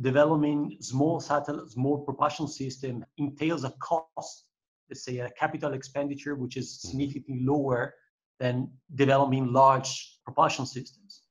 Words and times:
developing 0.00 0.76
small 0.80 1.20
satellite, 1.20 1.70
small 1.70 1.98
propulsion 1.98 2.48
system 2.48 3.04
entails 3.18 3.64
a 3.64 3.70
cost, 3.80 4.46
let's 4.88 5.04
say 5.04 5.18
a 5.18 5.30
capital 5.30 5.72
expenditure, 5.74 6.34
which 6.34 6.56
is 6.56 6.66
Mm-hmm. 6.68 6.88
significantly 6.88 7.44
lower 7.44 7.94
than 8.40 8.70
developing 8.94 9.52
large 9.52 10.18
propulsion 10.24 10.66
systems. 10.66 11.22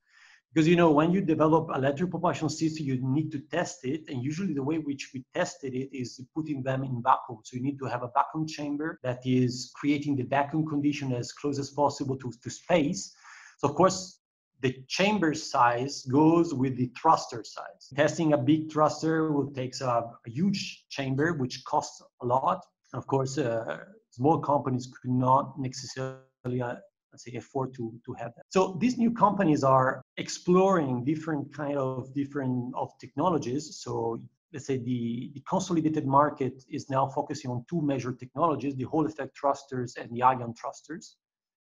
Because 0.53 0.67
you 0.67 0.75
know, 0.75 0.91
when 0.91 1.11
you 1.11 1.21
develop 1.21 1.69
a 1.69 1.75
electric 1.75 2.09
propulsion 2.11 2.49
system, 2.49 2.85
you 2.85 2.99
need 3.01 3.31
to 3.31 3.39
test 3.39 3.85
it, 3.85 4.09
and 4.09 4.21
usually 4.21 4.53
the 4.53 4.63
way 4.63 4.77
which 4.77 5.11
we 5.13 5.23
tested 5.33 5.73
it 5.73 5.89
is 5.97 6.21
putting 6.35 6.61
them 6.61 6.83
in 6.83 7.01
vacuum. 7.01 7.39
So 7.43 7.55
you 7.55 7.63
need 7.63 7.79
to 7.79 7.85
have 7.85 8.03
a 8.03 8.11
vacuum 8.13 8.45
chamber 8.47 8.99
that 9.03 9.19
is 9.25 9.71
creating 9.75 10.17
the 10.17 10.23
vacuum 10.23 10.67
condition 10.67 11.13
as 11.13 11.31
close 11.31 11.57
as 11.57 11.69
possible 11.69 12.17
to, 12.17 12.31
to 12.43 12.49
space. 12.49 13.15
So 13.59 13.69
of 13.69 13.75
course, 13.75 14.20
the 14.61 14.75
chamber 14.87 15.33
size 15.33 16.03
goes 16.03 16.53
with 16.53 16.77
the 16.77 16.91
thruster 16.99 17.43
size. 17.43 17.91
Testing 17.95 18.33
a 18.33 18.37
big 18.37 18.71
thruster 18.71 19.31
will 19.31 19.51
take 19.51 19.79
a, 19.81 19.85
a 19.85 20.29
huge 20.29 20.85
chamber, 20.89 21.33
which 21.33 21.63
costs 21.65 22.01
a 22.21 22.25
lot. 22.25 22.63
Of 22.93 23.07
course, 23.07 23.37
uh, 23.37 23.77
small 24.11 24.39
companies 24.39 24.91
could 25.01 25.11
not 25.11 25.59
necessarily 25.59 26.61
uh, 26.61 26.75
say 27.15 27.35
afford 27.35 27.73
to 27.73 27.93
to 28.05 28.13
have 28.13 28.31
that 28.35 28.43
so 28.49 28.77
these 28.79 28.97
new 28.97 29.11
companies 29.11 29.63
are 29.63 30.01
exploring 30.17 31.03
different 31.03 31.53
kind 31.53 31.77
of 31.77 32.13
different 32.13 32.73
of 32.75 32.89
technologies 32.99 33.77
so 33.83 34.21
let's 34.53 34.65
say 34.65 34.77
the, 34.77 35.31
the 35.33 35.41
consolidated 35.47 36.05
market 36.05 36.63
is 36.69 36.89
now 36.89 37.07
focusing 37.07 37.51
on 37.51 37.65
two 37.69 37.81
major 37.81 38.13
technologies 38.13 38.75
the 38.75 38.83
hall 38.83 39.05
effect 39.05 39.37
thrusters 39.37 39.95
and 39.97 40.09
the 40.11 40.21
ion 40.21 40.53
thrusters 40.53 41.17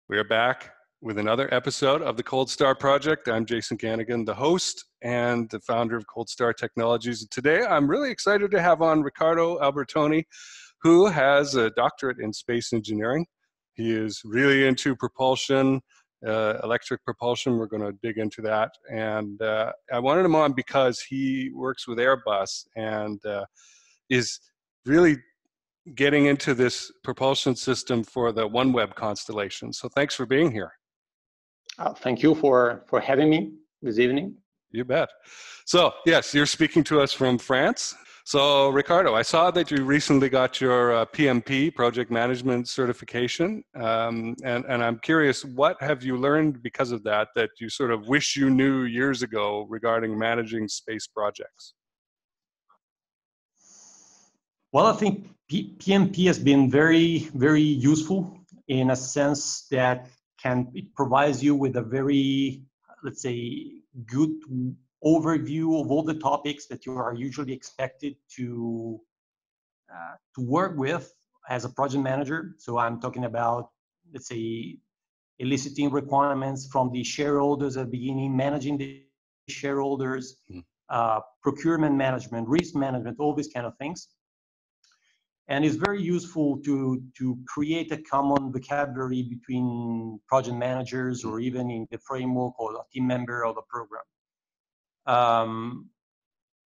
We 0.08 0.18
are 0.18 0.24
back 0.24 0.72
with 1.00 1.18
another 1.18 1.52
episode 1.54 2.02
of 2.02 2.16
the 2.16 2.22
Cold 2.22 2.50
Star 2.50 2.74
Project. 2.74 3.28
I'm 3.28 3.46
Jason 3.46 3.78
Gannigan, 3.78 4.26
the 4.26 4.34
host 4.34 4.84
and 5.02 5.48
the 5.50 5.60
founder 5.60 5.96
of 5.96 6.04
Cold 6.08 6.28
Star 6.28 6.52
Technologies. 6.52 7.26
Today, 7.30 7.64
I'm 7.64 7.88
really 7.88 8.10
excited 8.10 8.50
to 8.50 8.60
have 8.60 8.82
on 8.82 9.02
Ricardo 9.02 9.58
Albertoni, 9.60 10.24
who 10.82 11.06
has 11.06 11.54
a 11.54 11.70
doctorate 11.70 12.18
in 12.18 12.32
space 12.32 12.72
engineering. 12.72 13.26
He 13.74 13.92
is 13.92 14.22
really 14.24 14.66
into 14.66 14.96
propulsion, 14.96 15.80
uh, 16.26 16.54
electric 16.64 17.04
propulsion. 17.04 17.58
We're 17.58 17.66
going 17.66 17.84
to 17.84 17.96
dig 18.02 18.18
into 18.18 18.42
that. 18.42 18.72
And 18.92 19.40
uh, 19.40 19.72
I 19.92 20.00
wanted 20.00 20.24
him 20.24 20.34
on 20.34 20.52
because 20.52 21.00
he 21.00 21.52
works 21.54 21.86
with 21.86 21.98
Airbus 21.98 22.66
and 22.74 23.24
uh, 23.24 23.44
is 24.10 24.40
really 24.84 25.16
getting 25.94 26.26
into 26.26 26.54
this 26.54 26.90
propulsion 27.04 27.54
system 27.54 28.02
for 28.02 28.32
the 28.32 28.48
OneWeb 28.48 28.96
constellation. 28.96 29.72
So 29.72 29.88
thanks 29.88 30.16
for 30.16 30.26
being 30.26 30.50
here. 30.50 30.72
Uh, 31.78 31.94
thank 31.94 32.22
you 32.22 32.34
for, 32.34 32.84
for 32.88 33.00
having 33.00 33.30
me 33.30 33.52
this 33.82 33.98
evening. 33.98 34.34
You 34.70 34.84
bet. 34.84 35.08
So, 35.64 35.92
yes, 36.04 36.34
you're 36.34 36.46
speaking 36.46 36.82
to 36.84 37.00
us 37.00 37.12
from 37.12 37.38
France. 37.38 37.94
So, 38.24 38.68
Ricardo, 38.68 39.14
I 39.14 39.22
saw 39.22 39.50
that 39.52 39.70
you 39.70 39.84
recently 39.84 40.28
got 40.28 40.60
your 40.60 40.92
uh, 40.92 41.06
PMP, 41.06 41.74
Project 41.74 42.10
Management 42.10 42.68
Certification. 42.68 43.62
Um, 43.74 44.34
and, 44.44 44.66
and 44.66 44.84
I'm 44.84 44.98
curious, 44.98 45.44
what 45.44 45.80
have 45.80 46.02
you 46.02 46.16
learned 46.18 46.62
because 46.62 46.90
of 46.90 47.02
that 47.04 47.28
that 47.36 47.50
you 47.58 47.70
sort 47.70 47.90
of 47.90 48.06
wish 48.06 48.36
you 48.36 48.50
knew 48.50 48.82
years 48.82 49.22
ago 49.22 49.66
regarding 49.70 50.18
managing 50.18 50.68
space 50.68 51.06
projects? 51.06 51.72
Well, 54.72 54.86
I 54.86 54.92
think 54.92 55.28
P- 55.48 55.76
PMP 55.78 56.26
has 56.26 56.38
been 56.38 56.70
very, 56.70 57.30
very 57.34 57.62
useful 57.62 58.38
in 58.66 58.90
a 58.90 58.96
sense 58.96 59.66
that 59.70 60.08
can 60.42 60.68
it 60.74 60.94
provides 60.94 61.42
you 61.42 61.54
with 61.54 61.76
a 61.76 61.82
very, 61.82 62.62
let's 63.02 63.22
say, 63.22 63.72
good 64.06 64.30
overview 65.04 65.80
of 65.80 65.90
all 65.90 66.02
the 66.02 66.14
topics 66.14 66.66
that 66.66 66.86
you 66.86 66.92
are 66.96 67.14
usually 67.14 67.52
expected 67.52 68.16
to 68.36 69.00
uh, 69.92 70.14
to 70.34 70.40
work 70.42 70.76
with 70.76 71.14
as 71.48 71.64
a 71.64 71.68
project 71.68 72.02
manager. 72.02 72.54
So 72.58 72.78
I'm 72.78 73.00
talking 73.00 73.24
about, 73.24 73.70
let's 74.12 74.28
say, 74.28 74.76
eliciting 75.38 75.90
requirements 75.90 76.68
from 76.70 76.90
the 76.92 77.02
shareholders 77.04 77.76
at 77.76 77.86
the 77.86 77.90
beginning, 77.98 78.36
managing 78.36 78.76
the 78.78 78.88
shareholders, 79.48 80.36
Mhm. 80.50 80.64
uh, 80.96 81.20
procurement 81.42 81.96
management, 81.96 82.48
risk 82.48 82.74
management, 82.74 83.18
all 83.18 83.34
these 83.34 83.52
kind 83.56 83.66
of 83.66 83.74
things 83.78 84.17
and 85.48 85.64
it's 85.64 85.76
very 85.76 86.02
useful 86.02 86.58
to 86.58 87.02
to 87.16 87.38
create 87.46 87.90
a 87.90 87.96
common 87.96 88.52
vocabulary 88.52 89.22
between 89.22 90.20
project 90.28 90.56
managers 90.56 91.24
or 91.24 91.40
even 91.40 91.70
in 91.70 91.86
the 91.90 91.98
framework 91.98 92.58
or 92.60 92.74
a 92.74 92.82
team 92.92 93.06
member 93.06 93.44
of 93.44 93.54
the 93.54 93.62
program. 93.62 94.02
Um, 95.06 95.88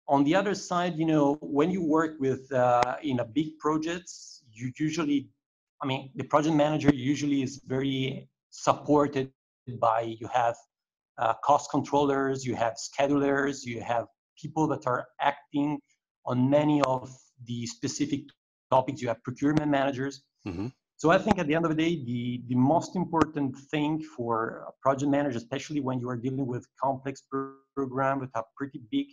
on 0.07 0.23
the 0.23 0.35
other 0.35 0.55
side, 0.55 0.97
you 0.97 1.05
know, 1.05 1.37
when 1.41 1.69
you 1.71 1.83
work 1.83 2.19
with 2.19 2.51
uh, 2.51 2.95
in 3.03 3.19
a 3.19 3.25
big 3.25 3.57
projects, 3.59 4.43
you 4.51 4.71
usually, 4.77 5.29
I 5.81 5.85
mean, 5.85 6.11
the 6.15 6.23
project 6.23 6.55
manager 6.55 6.91
usually 6.93 7.41
is 7.43 7.61
very 7.65 8.27
supported 8.49 9.31
by 9.79 10.01
you 10.19 10.27
have 10.33 10.55
uh, 11.19 11.33
cost 11.43 11.69
controllers, 11.71 12.43
you 12.43 12.55
have 12.55 12.75
schedulers, 12.75 13.63
you 13.63 13.81
have 13.81 14.07
people 14.37 14.67
that 14.67 14.85
are 14.87 15.05
acting 15.21 15.79
on 16.25 16.49
many 16.49 16.81
of 16.81 17.15
the 17.45 17.65
specific 17.67 18.23
topics. 18.75 18.97
You 19.01 19.09
have 19.13 19.21
procurement 19.29 19.69
managers. 19.79 20.15
Mm-hmm. 20.47 20.67
So 21.01 21.05
I 21.15 21.17
think 21.23 21.35
at 21.41 21.47
the 21.47 21.55
end 21.57 21.65
of 21.67 21.71
the 21.75 21.81
day, 21.85 21.93
the, 22.11 22.23
the 22.51 22.59
most 22.75 22.91
important 22.95 23.51
thing 23.71 23.91
for 24.15 24.35
a 24.69 24.71
project 24.83 25.09
manager, 25.17 25.37
especially 25.45 25.81
when 25.87 25.97
you 26.01 26.07
are 26.11 26.19
dealing 26.25 26.47
with 26.53 26.63
complex 26.85 27.15
pro- 27.29 27.55
program 27.77 28.15
that 28.21 28.31
are 28.39 28.47
pretty 28.59 28.81
big, 28.95 29.07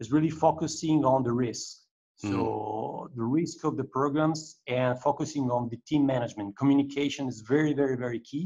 is 0.00 0.06
really 0.14 0.30
focusing 0.46 0.98
on 1.12 1.18
the 1.28 1.34
risk. 1.46 1.68
So 2.20 3.08
the 3.14 3.22
risk 3.22 3.58
of 3.68 3.76
the 3.80 3.84
programs 3.84 4.40
and 4.66 5.00
focusing 5.08 5.44
on 5.56 5.68
the 5.72 5.78
team 5.88 6.02
management. 6.14 6.56
Communication 6.56 7.28
is 7.32 7.38
very, 7.54 7.72
very, 7.80 7.96
very 7.96 8.20
key. 8.30 8.44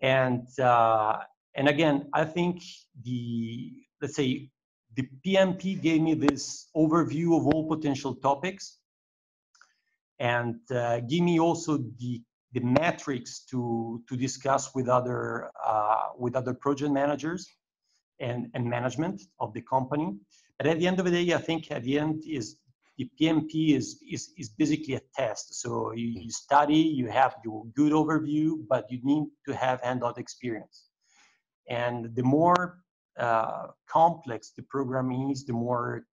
And 0.00 0.46
uh, 0.60 1.14
and 1.58 1.66
again, 1.74 1.96
I 2.20 2.24
think 2.36 2.54
the 3.02 3.72
let's 4.00 4.14
say 4.14 4.50
the 4.98 5.04
PMP 5.24 5.62
gave 5.88 6.00
me 6.08 6.14
this 6.14 6.68
overview 6.82 7.28
of 7.38 7.42
all 7.50 7.64
potential 7.74 8.12
topics 8.28 8.64
and 10.24 10.58
uh, 10.70 11.00
give 11.00 11.22
me 11.22 11.38
also 11.38 11.78
the 12.00 12.22
the 12.54 12.60
metrics 12.60 13.44
to 13.50 14.02
to 14.08 14.16
discuss 14.16 14.74
with 14.74 14.88
other 14.88 15.50
uh, 15.72 16.06
with 16.18 16.34
other 16.34 16.54
project 16.54 16.92
managers 16.92 17.42
and 18.20 18.40
and 18.54 18.64
management 18.76 19.20
of 19.38 19.52
the 19.52 19.60
company. 19.74 20.08
But 20.56 20.66
at 20.68 20.78
the 20.78 20.86
end 20.86 20.98
of 20.98 21.04
the 21.04 21.10
day, 21.10 21.34
I 21.34 21.42
think 21.48 21.70
at 21.70 21.82
the 21.82 21.98
end 21.98 22.22
is 22.26 22.56
the 22.96 23.06
PMP 23.20 23.76
is 23.78 23.86
is 24.14 24.32
is 24.38 24.48
basically 24.48 24.94
a 24.94 25.02
test. 25.14 25.46
So 25.62 25.92
you, 25.92 26.08
you 26.26 26.30
study, 26.30 26.82
you 27.00 27.06
have 27.08 27.32
your 27.44 27.66
good 27.78 27.92
overview, 27.92 28.46
but 28.72 28.90
you 28.90 29.00
need 29.02 29.24
to 29.46 29.52
have 29.54 29.82
hands-on 29.82 30.14
experience. 30.16 30.76
And 31.68 32.14
the 32.14 32.22
more 32.22 32.78
uh, 33.18 33.66
complex 33.98 34.52
the 34.56 34.64
program 34.74 35.12
is, 35.30 35.44
the 35.44 35.52
more 35.52 36.06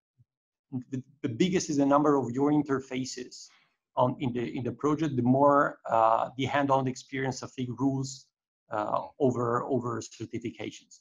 the, 0.92 1.02
the 1.22 1.30
biggest 1.30 1.70
is 1.70 1.78
the 1.78 1.86
number 1.86 2.16
of 2.18 2.32
your 2.32 2.52
interfaces 2.52 3.48
on 3.96 4.16
in 4.20 4.34
the 4.34 4.56
in 4.58 4.64
the 4.64 4.72
project, 4.72 5.16
the 5.16 5.22
more 5.22 5.80
uh, 5.90 6.30
the 6.38 6.46
hand-on 6.46 6.88
experience 6.88 7.42
of 7.42 7.52
the 7.58 7.68
rules 7.80 8.28
uh, 8.72 9.02
over 9.20 9.64
over 9.66 10.02
certifications. 10.02 11.00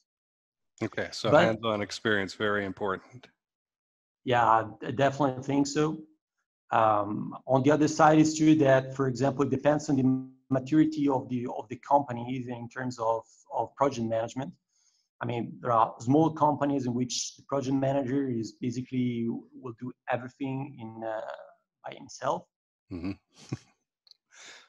Okay, 0.83 1.09
so 1.13 1.31
But- 1.31 1.45
hands-on 1.45 1.83
experience 1.83 2.35
very 2.35 2.65
important. 2.65 3.29
Yeah, 4.25 4.45
I 4.83 4.91
definitely 4.91 5.43
think 5.43 5.67
so. 5.67 6.03
Um, 6.73 7.35
on 7.47 7.63
the 7.63 7.71
other 7.71 7.89
side, 7.89 8.19
it's 8.19 8.37
true 8.37 8.55
that, 8.57 8.95
for 8.95 9.09
example, 9.09 9.45
it 9.45 9.51
depends 9.51 9.89
on 9.89 9.97
the 9.97 10.05
maturity 10.51 11.09
of 11.09 11.29
the 11.29 11.47
of 11.59 11.69
the 11.69 11.77
companies 11.77 12.47
in 12.49 12.69
terms 12.69 12.99
of 12.99 13.25
of 13.53 13.75
project 13.77 14.07
management. 14.07 14.53
I 15.23 15.27
mean, 15.27 15.59
there 15.61 15.73
are 15.73 15.95
small 16.01 16.31
companies 16.31 16.87
in 16.87 16.95
which 16.95 17.37
the 17.37 17.43
project 17.45 17.77
manager 17.77 18.29
is 18.29 18.53
basically 18.53 19.29
will 19.53 19.75
do 19.79 19.93
everything 20.09 20.77
in 20.81 21.07
uh, 21.07 21.21
by 21.85 21.95
himself. 21.95 22.45
Hmm 22.91 23.13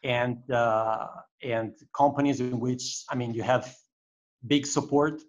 and 0.04 0.50
uh, 0.52 1.08
and 1.44 1.74
companies 1.96 2.40
in 2.40 2.60
which 2.60 3.04
I 3.10 3.16
mean 3.16 3.34
you 3.34 3.44
have 3.44 3.74
big 4.46 4.66
support, 4.66 5.22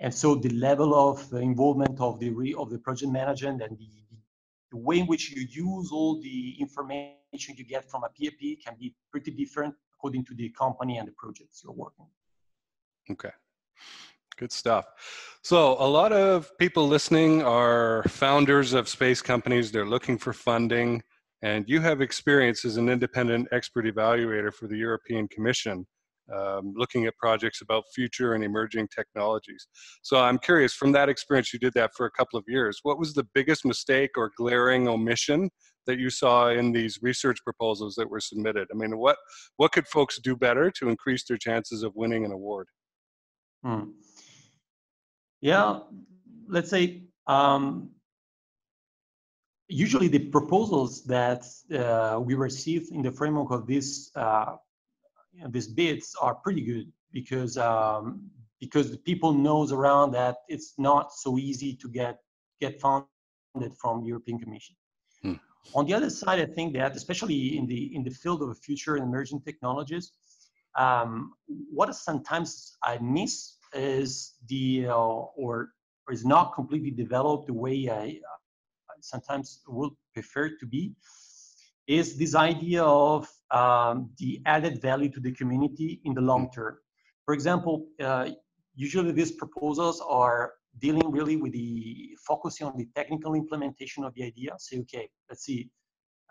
and 0.00 0.12
so 0.12 0.34
the 0.34 0.50
level 0.50 0.94
of 0.94 1.28
the 1.30 1.38
involvement 1.38 2.00
of 2.00 2.18
the 2.18 2.30
re, 2.30 2.54
of 2.54 2.70
the 2.70 2.78
project 2.78 3.12
management 3.12 3.62
and 3.62 3.76
the, 3.78 3.88
the 4.70 4.76
way 4.76 5.00
in 5.00 5.06
which 5.06 5.30
you 5.30 5.46
use 5.50 5.90
all 5.92 6.20
the 6.20 6.56
information 6.58 7.54
you 7.56 7.64
get 7.64 7.90
from 7.90 8.04
a 8.04 8.08
PMP 8.08 8.62
can 8.64 8.74
be 8.78 8.94
pretty 9.10 9.30
different 9.30 9.74
according 9.94 10.24
to 10.24 10.34
the 10.34 10.48
company 10.50 10.98
and 10.98 11.06
the 11.06 11.12
projects 11.12 11.62
you're 11.62 11.74
working. 11.74 12.06
Okay. 13.10 13.30
Good 14.38 14.50
stuff. 14.50 14.86
So, 15.42 15.76
a 15.78 15.86
lot 15.86 16.12
of 16.12 16.56
people 16.56 16.88
listening 16.88 17.42
are 17.42 18.02
founders 18.04 18.72
of 18.72 18.88
space 18.88 19.20
companies. 19.20 19.70
They're 19.70 19.86
looking 19.86 20.16
for 20.16 20.32
funding, 20.32 21.02
and 21.42 21.68
you 21.68 21.80
have 21.80 22.00
experience 22.00 22.64
as 22.64 22.76
an 22.76 22.88
independent 22.88 23.48
expert 23.52 23.84
evaluator 23.84 24.52
for 24.52 24.68
the 24.68 24.76
European 24.76 25.28
Commission. 25.28 25.86
um, 26.32 26.72
looking 26.76 27.06
at 27.06 27.16
projects 27.16 27.60
about 27.60 27.84
future 27.94 28.34
and 28.34 28.44
emerging 28.44 28.88
technologies. 28.94 29.66
So 30.02 30.18
I'm 30.18 30.38
curious, 30.38 30.74
from 30.74 30.92
that 30.92 31.08
experience, 31.08 31.52
you 31.52 31.58
did 31.58 31.74
that 31.74 31.90
for 31.96 32.06
a 32.06 32.10
couple 32.10 32.38
of 32.38 32.44
years. 32.46 32.80
What 32.82 32.98
was 32.98 33.12
the 33.14 33.26
biggest 33.34 33.64
mistake 33.64 34.10
or 34.16 34.30
glaring 34.36 34.88
omission 34.88 35.50
that 35.86 35.98
you 35.98 36.10
saw 36.10 36.50
in 36.50 36.72
these 36.72 36.98
research 37.02 37.38
proposals 37.44 37.94
that 37.96 38.08
were 38.08 38.20
submitted? 38.20 38.68
I 38.72 38.76
mean, 38.76 38.98
what 38.98 39.16
what 39.56 39.72
could 39.72 39.86
folks 39.88 40.20
do 40.20 40.36
better 40.36 40.70
to 40.78 40.88
increase 40.88 41.24
their 41.26 41.38
chances 41.38 41.82
of 41.82 41.92
winning 41.94 42.24
an 42.24 42.32
award? 42.32 42.68
Hmm. 43.64 43.90
Yeah, 45.40 45.80
let's 46.48 46.70
say 46.70 47.02
um, 47.26 47.90
usually 49.72 50.08
the 50.08 50.18
proposals 50.18 51.02
that 51.04 51.44
uh, 51.74 52.20
we 52.20 52.34
receive 52.34 52.88
in 52.92 53.02
the 53.02 53.10
framework 53.10 53.50
of 53.50 53.66
this 53.66 54.10
uh, 54.14 54.56
you 55.32 55.42
know, 55.42 55.48
these 55.50 55.66
bids 55.66 56.14
are 56.20 56.34
pretty 56.34 56.60
good 56.60 56.92
because 57.12 57.56
um, 57.56 58.30
because 58.60 58.90
the 58.90 58.98
people 58.98 59.32
knows 59.32 59.72
around 59.72 60.12
that 60.12 60.36
it's 60.48 60.74
not 60.78 61.12
so 61.12 61.38
easy 61.38 61.74
to 61.74 61.88
get 61.88 62.18
get 62.60 62.80
funded 62.80 63.72
from 63.80 64.04
European 64.04 64.38
Commission. 64.38 64.76
Hmm. 65.22 65.34
On 65.74 65.86
the 65.86 65.94
other 65.94 66.10
side, 66.10 66.38
I 66.38 66.46
think 66.46 66.74
that 66.74 66.94
especially 66.94 67.56
in 67.56 67.66
the 67.66 67.94
in 67.96 68.02
the 68.02 68.10
field 68.10 68.42
of 68.42 68.58
future 68.58 68.96
and 68.96 69.04
emerging 69.04 69.40
technologies, 69.40 70.12
um, 70.76 71.32
what 71.46 71.94
sometimes 71.94 72.76
I 72.82 72.98
miss 72.98 73.56
is 73.74 74.34
the 74.48 74.86
uh, 74.88 74.94
or, 74.94 75.70
or 76.06 76.12
is 76.12 76.26
not 76.26 76.54
completely 76.54 76.90
developed 76.90 77.46
the 77.46 77.54
way 77.54 77.88
I 77.90 78.20
sometimes 79.02 79.62
would 79.68 79.92
prefer 80.14 80.50
to 80.60 80.66
be, 80.66 80.94
is 81.86 82.16
this 82.16 82.34
idea 82.34 82.82
of 82.82 83.28
um, 83.50 84.10
the 84.18 84.40
added 84.46 84.80
value 84.80 85.10
to 85.10 85.20
the 85.20 85.32
community 85.32 86.00
in 86.04 86.14
the 86.14 86.20
long 86.20 86.50
term. 86.54 86.78
For 87.24 87.34
example, 87.34 87.86
uh, 88.00 88.30
usually 88.74 89.12
these 89.12 89.32
proposals 89.32 90.02
are 90.08 90.54
dealing 90.78 91.10
really 91.10 91.36
with 91.36 91.52
the 91.52 92.16
focusing 92.26 92.66
on 92.66 92.76
the 92.76 92.88
technical 92.94 93.34
implementation 93.34 94.04
of 94.04 94.14
the 94.14 94.24
idea. 94.24 94.52
Say, 94.58 94.78
okay, 94.80 95.08
let's 95.28 95.44
see, 95.44 95.70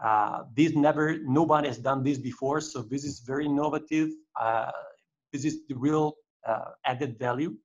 uh, 0.03 0.44
this 0.56 0.74
never, 0.74 1.19
nobody 1.24 1.67
has 1.67 1.77
done 1.77 2.03
this 2.03 2.17
before, 2.17 2.59
so 2.59 2.81
this 2.81 3.03
is 3.03 3.19
very 3.19 3.45
innovative. 3.45 4.09
Uh, 4.39 4.71
this 5.31 5.45
is 5.45 5.67
the 5.67 5.75
real 5.75 6.15
uh, 6.47 6.71
added 6.85 7.19
value. 7.19 7.56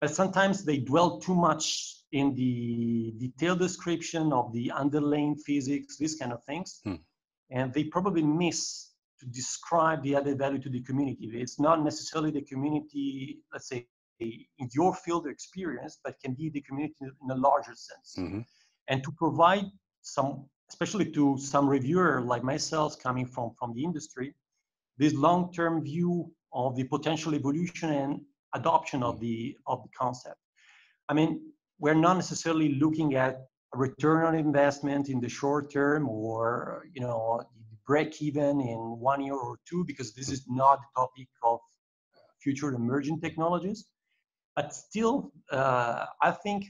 But 0.00 0.10
sometimes 0.10 0.64
they 0.64 0.78
dwell 0.78 1.18
too 1.18 1.34
much 1.34 1.96
in 2.12 2.34
the 2.34 3.14
detailed 3.18 3.58
description 3.58 4.32
of 4.32 4.52
the 4.52 4.70
underlying 4.70 5.36
physics, 5.36 5.96
these 5.96 6.14
kind 6.16 6.32
of 6.32 6.42
things. 6.44 6.80
Hmm. 6.84 6.94
And 7.50 7.72
they 7.72 7.84
probably 7.84 8.22
miss 8.22 8.90
to 9.20 9.26
describe 9.26 10.02
the 10.02 10.16
added 10.16 10.38
value 10.38 10.58
to 10.58 10.68
the 10.68 10.80
community. 10.82 11.30
It's 11.32 11.58
not 11.58 11.82
necessarily 11.82 12.30
the 12.30 12.42
community, 12.42 13.40
let's 13.52 13.68
say, 13.68 13.86
in 14.20 14.68
your 14.72 14.94
field 14.94 15.26
of 15.26 15.32
experience, 15.32 15.98
but 16.02 16.18
can 16.22 16.34
be 16.34 16.50
the 16.50 16.60
community 16.62 16.96
in 17.00 17.30
a 17.30 17.34
larger 17.34 17.74
sense. 17.74 18.16
Mm-hmm. 18.18 18.40
And 18.88 19.02
to 19.04 19.12
provide 19.12 19.66
some, 20.02 20.46
especially 20.70 21.10
to 21.12 21.38
some 21.38 21.68
reviewer 21.68 22.22
like 22.22 22.42
myself 22.42 22.98
coming 22.98 23.26
from, 23.26 23.52
from 23.58 23.74
the 23.74 23.84
industry, 23.84 24.34
this 24.98 25.12
long-term 25.12 25.84
view 25.84 26.30
of 26.52 26.76
the 26.76 26.84
potential 26.84 27.34
evolution 27.34 27.90
and 27.90 28.20
adoption 28.60 29.02
of 29.02 29.14
hmm. 29.16 29.22
the 29.26 29.56
of 29.66 29.82
the 29.82 29.90
concept. 30.02 30.40
I 31.08 31.14
mean, 31.14 31.30
we're 31.78 32.00
not 32.06 32.14
necessarily 32.14 32.74
looking 32.74 33.14
at 33.14 33.34
a 33.74 33.78
return 33.78 34.24
on 34.26 34.34
investment 34.34 35.08
in 35.08 35.20
the 35.20 35.28
short 35.28 35.70
term 35.72 36.08
or 36.08 36.86
you 36.94 37.02
know 37.02 37.42
break 37.86 38.20
even 38.20 38.60
in 38.60 38.78
one 39.10 39.20
year 39.22 39.34
or 39.34 39.58
two 39.68 39.84
because 39.84 40.12
this 40.14 40.28
is 40.30 40.42
not 40.48 40.80
the 40.80 41.00
topic 41.00 41.28
of 41.44 41.60
future 42.42 42.72
emerging 42.74 43.20
technologies 43.20 43.86
but 44.56 44.74
still 44.74 45.32
uh, 45.52 46.04
i 46.22 46.30
think 46.30 46.66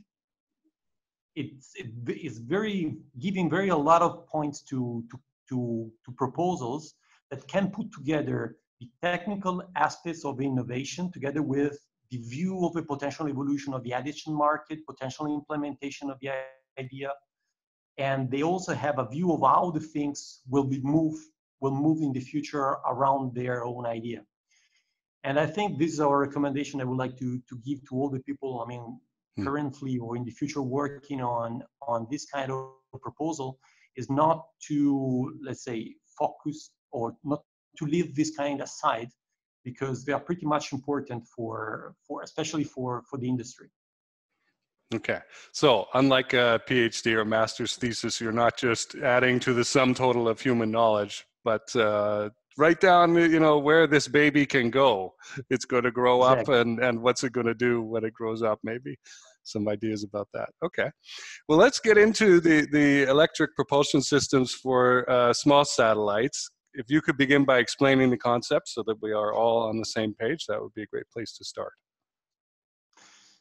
it's 1.34 1.72
it 1.76 1.88
is 2.28 2.38
very 2.38 2.96
giving 3.18 3.48
very 3.48 3.68
a 3.68 3.76
lot 3.76 4.02
of 4.02 4.26
points 4.26 4.62
to, 4.62 5.04
to 5.10 5.16
to 5.48 5.90
to 6.04 6.12
proposals 6.12 6.94
that 7.30 7.46
can 7.48 7.70
put 7.70 7.92
together 7.92 8.56
the 8.80 8.88
technical 9.02 9.62
aspects 9.76 10.24
of 10.24 10.40
innovation 10.40 11.10
together 11.12 11.42
with 11.42 11.78
the 12.10 12.18
view 12.18 12.64
of 12.64 12.76
a 12.76 12.82
potential 12.82 13.28
evolution 13.28 13.74
of 13.74 13.82
the 13.82 13.92
addition 13.92 14.32
market, 14.34 14.86
potential 14.86 15.26
implementation 15.26 16.10
of 16.10 16.18
the 16.20 16.30
idea, 16.78 17.10
and 17.98 18.30
they 18.30 18.42
also 18.42 18.74
have 18.74 18.98
a 18.98 19.08
view 19.08 19.32
of 19.32 19.40
how 19.40 19.70
the 19.70 19.80
things 19.80 20.42
will 20.48 20.64
be 20.64 20.80
move 20.82 21.18
will 21.60 21.74
move 21.74 22.02
in 22.02 22.12
the 22.12 22.20
future 22.20 22.76
around 22.92 23.34
their 23.34 23.64
own 23.64 23.86
idea. 23.86 24.22
And 25.24 25.40
I 25.40 25.46
think 25.46 25.78
this 25.78 25.92
is 25.92 26.00
our 26.00 26.18
recommendation 26.20 26.80
I 26.80 26.84
would 26.84 26.98
like 26.98 27.16
to 27.18 27.40
to 27.48 27.56
give 27.64 27.80
to 27.88 27.96
all 27.96 28.10
the 28.10 28.20
people. 28.20 28.62
I 28.62 28.68
mean, 28.68 29.00
hmm. 29.36 29.44
currently 29.44 29.98
or 29.98 30.16
in 30.16 30.24
the 30.24 30.30
future 30.30 30.62
working 30.62 31.22
on 31.22 31.62
on 31.80 32.06
this 32.10 32.26
kind 32.26 32.52
of 32.52 32.72
proposal 33.02 33.58
is 33.96 34.08
not 34.10 34.46
to 34.68 35.34
let's 35.42 35.64
say 35.64 35.94
focus 36.18 36.70
or 36.92 37.16
not 37.24 37.42
to 37.76 37.86
leave 37.86 38.14
this 38.14 38.36
kind 38.36 38.60
aside 38.60 39.08
because 39.64 40.04
they 40.04 40.12
are 40.12 40.20
pretty 40.20 40.46
much 40.46 40.72
important 40.72 41.26
for, 41.26 41.94
for 42.06 42.22
especially 42.22 42.64
for, 42.64 43.02
for 43.10 43.18
the 43.18 43.28
industry. 43.28 43.68
Okay, 44.94 45.18
so 45.52 45.86
unlike 45.94 46.32
a 46.32 46.60
PhD 46.68 47.14
or 47.14 47.24
master's 47.24 47.74
thesis, 47.74 48.20
you're 48.20 48.30
not 48.30 48.56
just 48.56 48.94
adding 48.94 49.40
to 49.40 49.52
the 49.52 49.64
sum 49.64 49.94
total 49.94 50.28
of 50.28 50.40
human 50.40 50.70
knowledge, 50.70 51.24
but 51.44 51.74
uh, 51.74 52.30
write 52.56 52.80
down, 52.80 53.16
you 53.16 53.40
know, 53.40 53.58
where 53.58 53.88
this 53.88 54.06
baby 54.06 54.46
can 54.46 54.70
go. 54.70 55.14
It's 55.50 55.64
going 55.64 55.82
to 55.82 55.90
grow 55.90 56.22
exactly. 56.22 56.54
up, 56.54 56.60
and 56.60 56.78
and 56.78 57.02
what's 57.02 57.24
it 57.24 57.32
going 57.32 57.48
to 57.48 57.54
do 57.54 57.82
when 57.82 58.04
it 58.04 58.14
grows 58.14 58.42
up? 58.42 58.60
Maybe 58.62 58.96
some 59.42 59.66
ideas 59.66 60.04
about 60.04 60.28
that. 60.34 60.50
Okay, 60.64 60.90
well, 61.48 61.58
let's 61.58 61.80
get 61.80 61.98
into 61.98 62.38
the 62.38 62.68
the 62.70 63.10
electric 63.10 63.56
propulsion 63.56 64.00
systems 64.00 64.54
for 64.54 65.08
uh, 65.10 65.32
small 65.32 65.64
satellites 65.64 66.48
if 66.76 66.86
you 66.90 67.00
could 67.00 67.16
begin 67.16 67.44
by 67.44 67.58
explaining 67.58 68.10
the 68.10 68.18
concept 68.30 68.68
so 68.68 68.82
that 68.86 68.96
we 69.00 69.12
are 69.12 69.32
all 69.32 69.58
on 69.68 69.78
the 69.78 69.84
same 69.84 70.14
page, 70.14 70.46
that 70.46 70.60
would 70.60 70.74
be 70.74 70.82
a 70.82 70.86
great 70.86 71.08
place 71.12 71.32
to 71.38 71.44
start. 71.44 71.72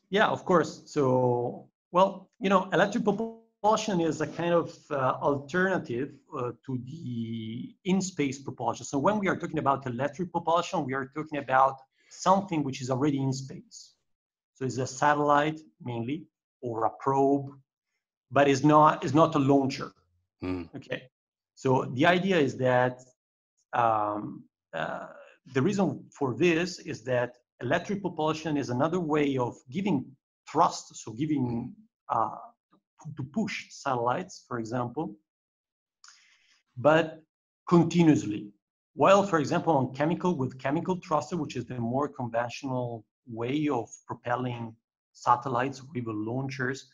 Yeah, 0.10 0.28
of 0.28 0.46
course. 0.46 0.72
So, 0.86 1.68
well, 1.92 2.30
you 2.40 2.50
know, 2.50 2.70
electric 2.72 3.04
propulsion 3.04 4.00
is 4.00 4.22
a 4.22 4.28
kind 4.28 4.54
of 4.54 4.74
uh, 4.92 5.18
alternative 5.22 6.12
uh, 6.38 6.52
to 6.66 6.80
the 6.86 7.76
in-space 7.86 8.40
propulsion. 8.40 8.86
So 8.86 8.98
when 8.98 9.20
we 9.20 9.28
are 9.28 9.38
talking 9.38 9.60
about 9.60 9.86
electric 9.86 10.32
propulsion, 10.32 10.86
we 10.86 10.94
are 10.94 11.08
talking 11.16 11.40
about 11.40 11.76
something 12.10 12.64
which 12.64 12.82
is 12.82 12.90
already 12.90 13.20
in 13.20 13.34
space. 13.34 13.96
So 14.54 14.66
it's 14.66 14.78
a 14.78 14.88
satellite 14.88 15.60
mainly, 15.84 16.28
or 16.62 16.86
a 16.86 16.92
probe, 17.00 17.48
but 18.32 18.48
it's 18.48 18.64
not, 18.64 19.04
it's 19.04 19.14
not 19.14 19.36
a 19.36 19.40
launcher. 19.40 19.92
Mm. 20.44 20.70
Okay. 20.76 21.04
So 21.56 21.92
the 21.94 22.06
idea 22.06 22.38
is 22.38 22.58
that 22.58 23.02
um, 23.76 24.44
uh, 24.74 25.08
the 25.54 25.62
reason 25.62 26.04
for 26.18 26.34
this 26.34 26.80
is 26.80 27.04
that 27.04 27.36
electric 27.62 28.02
propulsion 28.02 28.58
is 28.58 28.70
another 28.70 29.00
way 29.00 29.38
of 29.38 29.56
giving 29.70 30.06
thrust, 30.50 30.96
so 30.96 31.12
giving 31.14 31.74
uh, 32.10 32.38
to 33.16 33.24
push 33.24 33.66
satellites, 33.70 34.46
for 34.48 34.60
example, 34.60 35.16
but 36.78 37.22
continuously. 37.70 38.50
While, 38.96 39.24
for 39.24 39.40
example, 39.40 39.76
on 39.76 39.94
chemical 39.94 40.36
with 40.36 40.58
chemical 40.58 41.00
thruster, 41.06 41.36
which 41.36 41.58
is 41.58 41.66
the 41.66 41.78
more 41.78 42.08
conventional 42.08 43.06
way 43.28 43.68
of 43.68 43.90
propelling 44.08 44.74
satellites 45.12 45.82
or 45.82 45.88
even 45.96 46.26
launchers, 46.26 46.88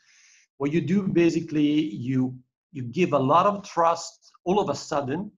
what 0.57 0.71
you 0.71 0.81
do 0.81 1.07
basically 1.07 1.71
you 2.07 2.35
you 2.71 2.83
give 2.83 3.13
a 3.13 3.19
lot 3.19 3.45
of 3.45 3.67
thrust 3.67 4.31
all 4.45 4.59
of 4.59 4.69
a 4.69 4.75
sudden 4.75 5.31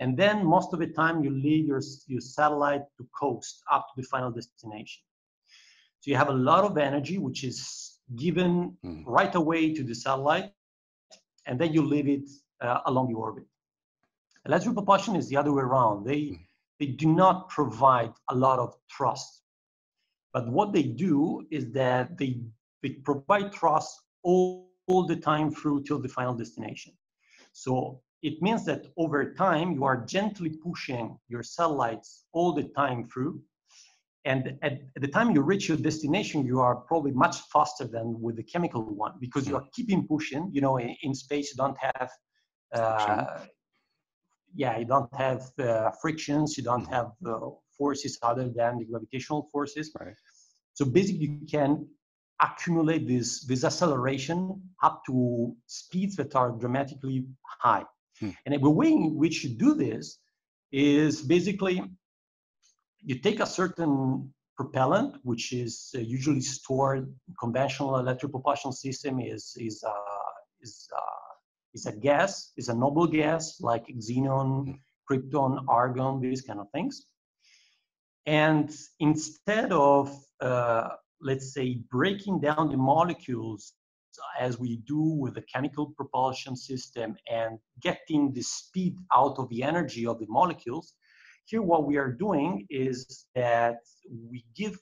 and 0.00 0.16
then 0.16 0.44
most 0.44 0.72
of 0.72 0.80
the 0.80 0.88
time 0.88 1.22
you 1.22 1.30
leave 1.30 1.66
your, 1.66 1.80
your 2.06 2.20
satellite 2.20 2.82
to 2.98 3.06
coast 3.18 3.62
up 3.70 3.86
to 3.88 4.02
the 4.02 4.06
final 4.08 4.30
destination. 4.30 5.02
So 6.00 6.10
you 6.10 6.16
have 6.16 6.28
a 6.28 6.34
lot 6.34 6.64
of 6.64 6.76
energy, 6.78 7.18
which 7.18 7.44
is 7.44 7.98
given 8.16 8.76
mm. 8.84 9.04
right 9.06 9.34
away 9.34 9.72
to 9.74 9.84
the 9.84 9.94
satellite, 9.94 10.52
and 11.46 11.60
then 11.60 11.72
you 11.72 11.82
leave 11.82 12.08
it 12.08 12.28
uh, 12.60 12.80
along 12.86 13.08
the 13.08 13.14
orbit. 13.14 13.44
Electric 14.46 14.74
propulsion 14.74 15.14
is 15.14 15.28
the 15.28 15.36
other 15.36 15.52
way 15.52 15.62
around. 15.62 16.04
They, 16.04 16.20
mm. 16.20 16.40
they 16.80 16.86
do 16.86 17.06
not 17.06 17.48
provide 17.48 18.12
a 18.28 18.34
lot 18.34 18.58
of 18.58 18.74
thrust. 18.96 19.42
But 20.32 20.48
what 20.48 20.72
they 20.72 20.82
do 20.82 21.46
is 21.50 21.70
that 21.72 22.18
they, 22.18 22.40
they 22.82 22.90
provide 22.90 23.54
thrust 23.54 24.00
all, 24.22 24.70
all 24.88 25.06
the 25.06 25.16
time 25.16 25.50
through 25.52 25.84
till 25.84 26.00
the 26.00 26.08
final 26.08 26.34
destination. 26.34 26.94
So 27.52 28.00
it 28.22 28.40
means 28.40 28.64
that 28.66 28.86
over 28.96 29.34
time, 29.34 29.72
you 29.72 29.84
are 29.84 29.96
gently 29.96 30.50
pushing 30.50 31.18
your 31.28 31.42
satellites 31.42 32.24
all 32.32 32.52
the 32.52 32.64
time 32.64 33.08
through. 33.08 33.42
And 34.24 34.56
at, 34.62 34.74
at, 34.94 35.02
the 35.02 35.08
time 35.08 35.32
you 35.32 35.42
reach 35.42 35.68
your 35.68 35.76
destination, 35.76 36.46
you 36.46 36.60
are 36.60 36.76
probably 36.76 37.10
much 37.10 37.40
faster 37.52 37.84
than 37.84 38.20
with 38.20 38.36
the 38.36 38.44
chemical 38.44 38.82
one 38.82 39.14
because 39.18 39.48
you 39.48 39.56
are 39.56 39.64
keeping 39.74 40.06
pushing. 40.06 40.50
You 40.52 40.60
know, 40.60 40.76
in, 40.76 40.94
in 41.02 41.14
space, 41.14 41.50
you 41.50 41.56
don't 41.56 41.76
have, 41.80 42.10
uh, 42.72 43.40
yeah, 44.54 44.78
you 44.78 44.84
don't 44.84 45.12
have 45.16 45.50
uh, 45.58 45.90
frictions, 46.00 46.56
you 46.56 46.62
don't 46.62 46.86
have 46.86 47.10
uh, 47.26 47.40
forces 47.76 48.16
other 48.22 48.48
than 48.48 48.78
the 48.78 48.84
gravitational 48.84 49.48
forces. 49.50 49.90
Right. 49.98 50.14
So 50.74 50.84
basically, 50.84 51.26
you 51.26 51.46
can 51.50 51.88
accumulate 52.40 53.08
this, 53.08 53.44
this 53.44 53.64
acceleration 53.64 54.62
up 54.84 55.02
to 55.06 55.56
speeds 55.66 56.14
that 56.16 56.36
are 56.36 56.52
dramatically 56.52 57.26
high. 57.60 57.84
Hmm. 58.22 58.30
And 58.46 58.62
the 58.62 58.70
way 58.70 58.92
in 58.92 59.16
which 59.16 59.42
you 59.42 59.50
do 59.50 59.74
this 59.74 60.18
is 60.70 61.22
basically 61.22 61.82
you 63.00 63.18
take 63.18 63.40
a 63.40 63.46
certain 63.46 64.32
propellant, 64.56 65.16
which 65.24 65.52
is 65.52 65.90
uh, 65.96 65.98
usually 65.98 66.40
stored 66.40 67.12
conventional 67.40 67.98
electric 67.98 68.30
propulsion 68.30 68.72
system 68.72 69.18
is 69.18 69.56
is 69.58 69.82
uh, 69.82 70.32
is 70.60 70.88
uh, 70.96 71.32
is 71.74 71.86
a 71.86 71.92
gas, 71.92 72.52
is 72.56 72.68
a 72.68 72.74
noble 72.74 73.08
gas 73.08 73.60
like 73.60 73.86
xenon, 73.88 74.66
hmm. 74.66 74.72
krypton, 75.10 75.64
argon, 75.68 76.20
these 76.20 76.42
kind 76.42 76.60
of 76.60 76.70
things. 76.70 77.06
And 78.24 78.70
instead 79.00 79.72
of 79.72 80.16
uh, 80.40 80.90
let's 81.20 81.52
say 81.52 81.80
breaking 81.90 82.38
down 82.40 82.70
the 82.70 82.76
molecules 82.76 83.72
as 84.38 84.58
we 84.58 84.76
do 84.86 85.00
with 85.00 85.34
the 85.34 85.42
chemical 85.42 85.92
propulsion 85.96 86.56
system 86.56 87.16
and 87.30 87.58
getting 87.80 88.32
the 88.32 88.42
speed 88.42 88.96
out 89.14 89.38
of 89.38 89.48
the 89.48 89.62
energy 89.62 90.06
of 90.06 90.18
the 90.18 90.26
molecules, 90.28 90.94
here 91.46 91.62
what 91.62 91.86
we 91.86 91.96
are 91.96 92.12
doing 92.12 92.66
is 92.70 93.26
that 93.34 93.78
we 94.30 94.44
give 94.56 94.78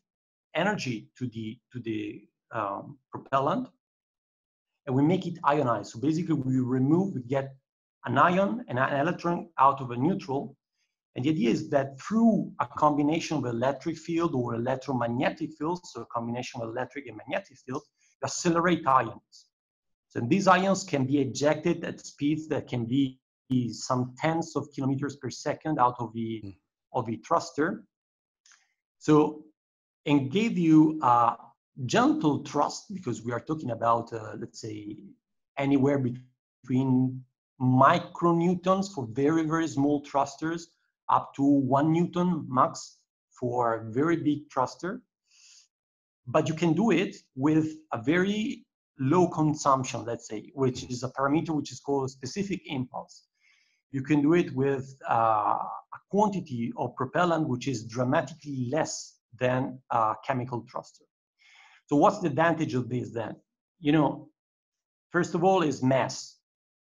energy 0.54 1.08
to 1.18 1.26
the, 1.28 1.58
to 1.72 1.80
the 1.80 2.22
um, 2.52 2.98
propellant 3.10 3.68
and 4.86 4.94
we 4.94 5.02
make 5.02 5.26
it 5.26 5.38
ionized. 5.44 5.92
So 5.92 6.00
basically 6.00 6.34
we 6.34 6.58
remove, 6.58 7.14
we 7.14 7.22
get 7.22 7.54
an 8.06 8.18
ion 8.18 8.64
and 8.68 8.78
an 8.78 9.00
electron 9.00 9.48
out 9.58 9.80
of 9.80 9.90
a 9.90 9.96
neutral. 9.96 10.56
And 11.14 11.24
the 11.24 11.30
idea 11.30 11.50
is 11.50 11.68
that 11.70 12.00
through 12.00 12.52
a 12.60 12.66
combination 12.66 13.36
of 13.36 13.44
electric 13.44 13.98
field 13.98 14.34
or 14.34 14.54
electromagnetic 14.54 15.50
field, 15.58 15.80
so 15.84 16.02
a 16.02 16.06
combination 16.06 16.60
of 16.60 16.68
electric 16.70 17.06
and 17.06 17.16
magnetic 17.16 17.58
field, 17.58 17.82
accelerate 18.24 18.86
ions. 18.86 19.46
So 20.08 20.20
these 20.20 20.48
ions 20.48 20.84
can 20.84 21.04
be 21.04 21.20
ejected 21.20 21.84
at 21.84 22.04
speeds 22.04 22.48
that 22.48 22.68
can 22.68 22.84
be 22.84 23.20
some 23.72 24.14
tens 24.18 24.56
of 24.56 24.68
kilometers 24.72 25.16
per 25.16 25.30
second 25.30 25.78
out 25.78 25.96
of 25.98 26.12
the 26.12 26.42
mm. 26.44 26.56
of 26.92 27.06
the 27.06 27.16
thruster. 27.26 27.84
So 28.98 29.44
and 30.06 30.30
gave 30.30 30.58
you 30.58 30.98
a 31.02 31.36
gentle 31.86 32.38
thrust 32.44 32.92
because 32.92 33.22
we 33.24 33.32
are 33.32 33.40
talking 33.40 33.70
about 33.70 34.12
uh, 34.12 34.34
let's 34.38 34.60
say 34.60 34.96
anywhere 35.58 35.98
between 35.98 37.22
micronewtons 37.60 38.92
for 38.92 39.06
very 39.12 39.44
very 39.44 39.68
small 39.68 40.02
thrusters 40.04 40.68
up 41.08 41.34
to 41.34 41.42
one 41.42 41.92
newton 41.92 42.46
max 42.48 42.98
for 43.38 43.86
very 43.90 44.16
big 44.16 44.50
thruster 44.52 45.02
but 46.32 46.48
you 46.48 46.54
can 46.54 46.72
do 46.72 46.90
it 46.90 47.16
with 47.34 47.66
a 47.92 48.02
very 48.02 48.64
low 48.98 49.26
consumption 49.28 50.04
let's 50.04 50.28
say 50.28 50.50
which 50.54 50.84
is 50.84 51.02
a 51.02 51.08
parameter 51.08 51.50
which 51.50 51.72
is 51.72 51.80
called 51.80 52.10
specific 52.10 52.60
impulse 52.66 53.24
you 53.92 54.02
can 54.02 54.22
do 54.22 54.34
it 54.34 54.54
with 54.54 54.96
uh, 55.08 55.58
a 55.94 55.98
quantity 56.10 56.72
of 56.76 56.94
propellant 56.94 57.48
which 57.48 57.66
is 57.66 57.84
dramatically 57.84 58.68
less 58.70 59.16
than 59.38 59.78
a 59.90 60.14
chemical 60.24 60.64
thruster. 60.70 61.04
So 61.86 61.96
what's 61.96 62.20
the 62.20 62.28
advantage 62.28 62.74
of 62.74 62.88
this 62.88 63.10
then? 63.10 63.36
You 63.80 63.92
know, 63.92 64.28
first 65.10 65.34
of 65.34 65.42
all 65.42 65.62
is 65.62 65.82
mass, 65.82 66.36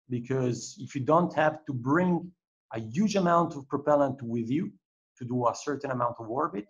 because 0.08 0.76
if 0.78 0.94
you 0.94 1.02
don't 1.02 1.34
have 1.34 1.64
to 1.66 1.72
bring 1.74 2.30
a 2.72 2.80
huge 2.80 3.16
amount 3.16 3.54
of 3.54 3.68
propellant 3.68 4.22
with 4.22 4.48
you 4.48 4.72
to 5.18 5.24
do 5.24 5.46
a 5.46 5.54
certain 5.54 5.90
amount 5.90 6.16
of 6.18 6.28
orbit, 6.28 6.66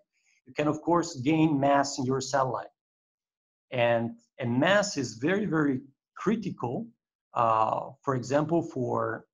you 0.46 0.52
can 0.54 0.68
of 0.68 0.80
course 0.82 1.16
gain 1.16 1.58
mass 1.58 1.98
in 1.98 2.04
your 2.04 2.20
satellite. 2.20 2.74
And, 3.70 4.12
and 4.38 4.58
mass 4.58 4.96
is 4.96 5.14
very, 5.14 5.46
very 5.46 5.80
critical, 6.16 6.86
uh, 7.34 7.90
for 8.02 8.14
example, 8.14 8.62
for 8.62 9.26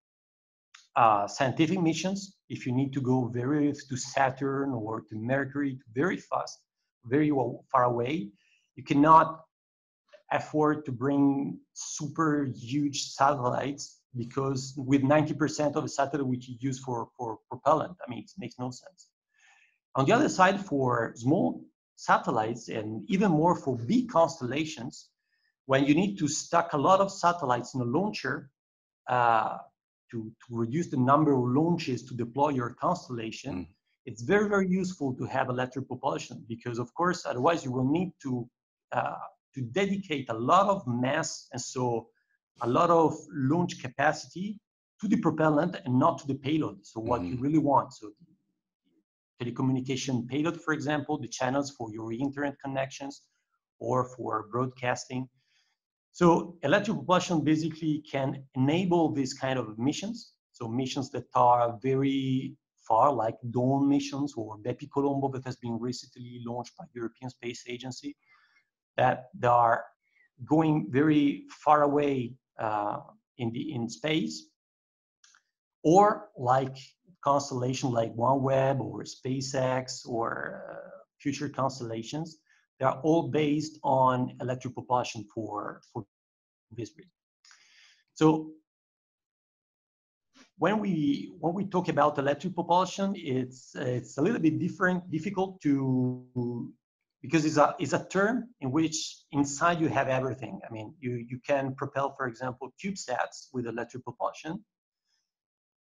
uh, 0.96 1.26
scientific 1.26 1.80
missions, 1.80 2.36
if 2.48 2.66
you 2.66 2.72
need 2.72 2.92
to 2.92 3.00
go 3.00 3.26
very 3.26 3.72
to 3.72 3.96
Saturn 3.96 4.72
or 4.72 5.02
to 5.02 5.14
Mercury 5.14 5.78
very 5.94 6.16
fast, 6.16 6.58
very 7.04 7.30
far 7.70 7.84
away, 7.84 8.30
you 8.74 8.82
cannot 8.82 9.40
afford 10.32 10.84
to 10.86 10.92
bring 10.92 11.58
super 11.74 12.48
huge 12.54 13.02
satellites 13.02 14.00
because 14.16 14.74
with 14.76 15.02
90% 15.02 15.76
of 15.76 15.82
the 15.84 15.88
satellite 15.88 16.26
which 16.26 16.48
you 16.48 16.56
use 16.58 16.78
for, 16.80 17.08
for 17.16 17.38
propellant, 17.48 17.96
I 18.04 18.10
mean, 18.10 18.20
it 18.20 18.30
makes 18.38 18.58
no 18.58 18.70
sense. 18.70 19.09
On 19.96 20.04
the 20.06 20.12
other 20.12 20.28
side, 20.28 20.64
for 20.64 21.12
small 21.16 21.64
satellites 21.96 22.68
and 22.68 23.04
even 23.10 23.30
more 23.30 23.56
for 23.56 23.76
big 23.76 24.08
constellations, 24.08 25.10
when 25.66 25.84
you 25.84 25.94
need 25.94 26.16
to 26.18 26.28
stack 26.28 26.72
a 26.72 26.78
lot 26.78 27.00
of 27.00 27.10
satellites 27.12 27.74
in 27.74 27.80
a 27.80 27.84
launcher, 27.84 28.50
uh, 29.08 29.58
to, 30.10 30.32
to 30.46 30.56
reduce 30.56 30.88
the 30.88 30.96
number 30.96 31.32
of 31.32 31.44
launches 31.44 32.02
to 32.04 32.14
deploy 32.14 32.50
your 32.50 32.70
constellation, 32.80 33.54
mm. 33.54 33.66
it's 34.06 34.22
very, 34.22 34.48
very 34.48 34.68
useful 34.68 35.14
to 35.14 35.24
have 35.24 35.48
electric 35.48 35.86
propulsion 35.86 36.44
because, 36.48 36.78
of 36.78 36.92
course, 36.94 37.24
otherwise 37.26 37.64
you 37.64 37.72
will 37.72 37.88
need 37.88 38.12
to, 38.22 38.48
uh, 38.92 39.14
to 39.54 39.60
dedicate 39.60 40.28
a 40.30 40.34
lot 40.34 40.66
of 40.66 40.86
mass 40.86 41.48
and 41.52 41.60
so 41.60 42.08
a 42.62 42.68
lot 42.68 42.90
of 42.90 43.16
launch 43.32 43.80
capacity 43.80 44.58
to 45.00 45.08
the 45.08 45.16
propellant 45.16 45.76
and 45.84 45.98
not 45.98 46.18
to 46.18 46.26
the 46.26 46.34
payload. 46.34 46.78
So 46.82 47.00
what 47.00 47.22
mm. 47.22 47.30
you 47.30 47.36
really 47.40 47.58
want. 47.58 47.92
So 47.94 48.10
telecommunication 49.40 50.28
payload, 50.28 50.60
for 50.60 50.72
example, 50.74 51.18
the 51.18 51.28
channels 51.28 51.70
for 51.70 51.92
your 51.92 52.12
internet 52.12 52.54
connections 52.62 53.22
or 53.78 54.04
for 54.16 54.46
broadcasting 54.52 55.28
so 56.12 56.56
electric 56.62 56.96
propulsion 56.96 57.42
basically 57.42 58.02
can 58.10 58.44
enable 58.54 59.12
these 59.12 59.32
kind 59.34 59.58
of 59.58 59.78
missions. 59.78 60.32
So 60.52 60.68
missions 60.68 61.10
that 61.10 61.24
are 61.34 61.78
very 61.82 62.56
far, 62.86 63.12
like 63.12 63.36
Dawn 63.50 63.88
missions 63.88 64.34
or 64.36 64.58
BepiColombo 64.58 65.32
that 65.32 65.44
has 65.44 65.56
been 65.56 65.78
recently 65.78 66.42
launched 66.44 66.76
by 66.76 66.84
European 66.92 67.30
Space 67.30 67.64
Agency, 67.68 68.16
that 68.96 69.26
they 69.34 69.48
are 69.48 69.84
going 70.44 70.88
very 70.90 71.44
far 71.64 71.82
away 71.82 72.34
uh, 72.58 72.98
in 73.38 73.52
the 73.52 73.72
in 73.72 73.88
space, 73.88 74.46
or 75.82 76.28
like 76.36 76.76
constellation 77.22 77.90
like 77.90 78.14
OneWeb 78.14 78.80
or 78.80 79.04
SpaceX 79.04 80.06
or 80.08 80.62
uh, 80.70 80.98
future 81.18 81.48
constellations 81.48 82.38
they 82.80 82.86
are 82.86 82.98
all 83.02 83.28
based 83.28 83.78
on 83.84 84.36
electric 84.40 84.72
propulsion 84.72 85.26
for, 85.34 85.82
for 85.92 86.06
this 86.72 86.90
reason. 86.96 87.12
So 88.14 88.52
when 90.56 90.78
we 90.78 91.32
when 91.40 91.54
we 91.54 91.66
talk 91.66 91.88
about 91.88 92.18
electric 92.18 92.54
propulsion, 92.54 93.14
it's 93.16 93.74
it's 93.76 94.16
a 94.16 94.22
little 94.22 94.40
bit 94.40 94.58
different, 94.58 95.10
difficult 95.10 95.60
to 95.62 96.72
because 97.22 97.44
it's 97.44 97.58
a 97.58 97.74
it's 97.78 97.92
a 97.92 98.06
term 98.06 98.48
in 98.60 98.70
which 98.70 99.24
inside 99.32 99.80
you 99.80 99.88
have 99.88 100.08
everything. 100.08 100.60
I 100.66 100.72
mean, 100.72 100.94
you 101.00 101.12
you 101.30 101.38
can 101.46 101.74
propel, 101.74 102.14
for 102.16 102.26
example, 102.28 102.72
CubeSats 102.82 103.48
with 103.52 103.66
electric 103.66 104.04
propulsion. 104.04 104.64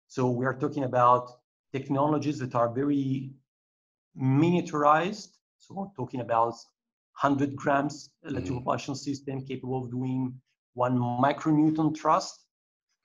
So 0.07 0.29
we 0.29 0.45
are 0.45 0.53
talking 0.53 0.83
about 0.83 1.31
technologies 1.73 2.39
that 2.39 2.55
are 2.55 2.69
very 2.73 3.31
miniaturized. 4.19 5.29
So 5.59 5.75
we're 5.75 5.87
talking 5.95 6.21
about 6.21 6.55
100 7.21 7.55
grams 7.55 8.11
electric 8.23 8.45
mm-hmm. 8.45 8.55
propulsion 8.57 8.95
system 8.95 9.45
capable 9.45 9.83
of 9.83 9.91
doing 9.91 10.33
one 10.73 10.97
micronewton 10.97 11.97
thrust 11.97 12.45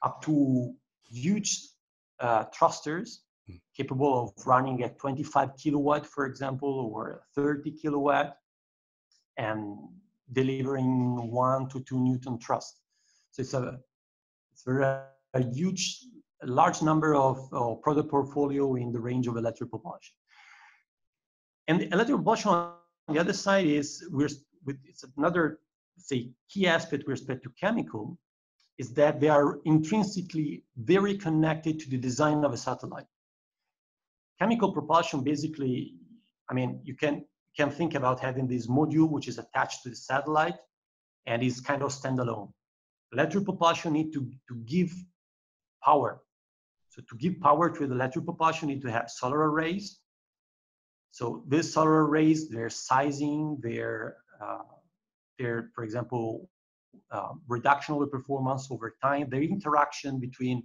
up 0.02 0.23
to 0.23 0.75
huge 1.11 1.68
uh, 2.21 2.44
thrusters 2.54 3.23
mm. 3.50 3.61
capable 3.76 4.23
of 4.23 4.47
running 4.47 4.82
at 4.82 4.99
25 4.99 5.56
kilowatt, 5.56 6.06
for 6.06 6.26
example, 6.26 6.90
or 6.92 7.23
30 7.35 7.71
kilowatt, 7.73 8.37
and 9.38 9.78
delivering 10.32 11.30
one 11.30 11.68
to 11.68 11.80
two 11.80 11.99
newton 11.99 12.38
thrust. 12.38 12.80
So 13.30 13.42
it's 13.42 13.54
a 13.54 13.78
it's 14.52 14.62
very 14.64 14.85
a 15.35 15.42
huge, 15.54 16.04
a 16.43 16.47
large 16.47 16.83
number 16.83 17.15
of 17.15 17.39
uh, 17.53 17.75
product 17.77 18.11
portfolio 18.11 18.75
in 18.75 18.93
the 18.93 19.01
range 19.01 19.27
of 19.27 19.37
electric 19.37 19.71
propulsion. 19.71 20.15
And 21.69 21.83
electric 21.93 22.17
propulsion 22.17 22.51
on 22.51 22.75
the 23.09 23.21
other 23.21 23.33
side 23.33 23.67
is 23.67 24.07
we're 24.11 24.29
with 24.65 24.79
it's 24.85 25.05
another 25.17 25.61
say 25.99 26.31
key 26.49 26.67
aspect 26.67 27.05
with 27.05 27.09
respect 27.09 27.43
to 27.45 27.51
chemical 27.51 28.19
is 28.79 28.93
that 28.95 29.21
they 29.21 29.29
are 29.29 29.61
intrinsically 29.65 30.65
very 30.77 31.17
connected 31.17 31.79
to 31.81 31.91
the 31.91 31.99
design 31.99 32.45
of 32.45 32.53
a 32.53 32.57
satellite. 32.57 33.07
Chemical 34.39 34.73
propulsion 34.73 35.23
basically, 35.23 35.95
I 36.51 36.55
mean, 36.55 36.81
you 36.85 36.97
can 36.97 37.25
can 37.57 37.71
think 37.71 37.95
about 37.95 38.19
having 38.19 38.47
this 38.47 38.67
module 38.67 39.09
which 39.09 39.29
is 39.29 39.39
attached 39.39 39.83
to 39.83 39.91
the 39.91 39.97
satellite 39.97 40.57
and 41.27 41.43
is 41.43 41.61
kind 41.61 41.83
of 41.83 41.91
standalone. 41.91 42.51
Electric 43.13 43.45
propulsion 43.45 43.93
need 43.93 44.13
to, 44.13 44.31
to 44.49 44.55
give 44.65 44.91
power. 45.85 46.23
So 46.93 47.03
to 47.09 47.17
give 47.17 47.41
power 47.41 47.71
to 47.71 47.87
the 47.89 47.95
electric 47.95 48.27
propulsion, 48.27 48.69
you 48.69 48.77
need 48.77 48.83
to 48.83 48.93
have 48.93 49.11
solar 49.11 49.51
arrays 49.51 49.99
So 51.13 51.45
these 51.49 51.73
solar 51.73 52.07
arrays, 52.07 52.51
their 52.51 52.71
sizing, 52.71 53.59
their, 53.63 54.19
uh, 54.43 54.65
their 55.39 55.71
for 55.75 55.85
example, 55.85 56.51
uh, 57.11 57.33
reduction 57.49 57.95
of 57.95 58.01
the 58.03 58.09
performance 58.09 58.69
over 58.71 58.95
time, 59.03 59.29
the 59.31 59.39
interaction 59.39 60.21
between 60.21 60.65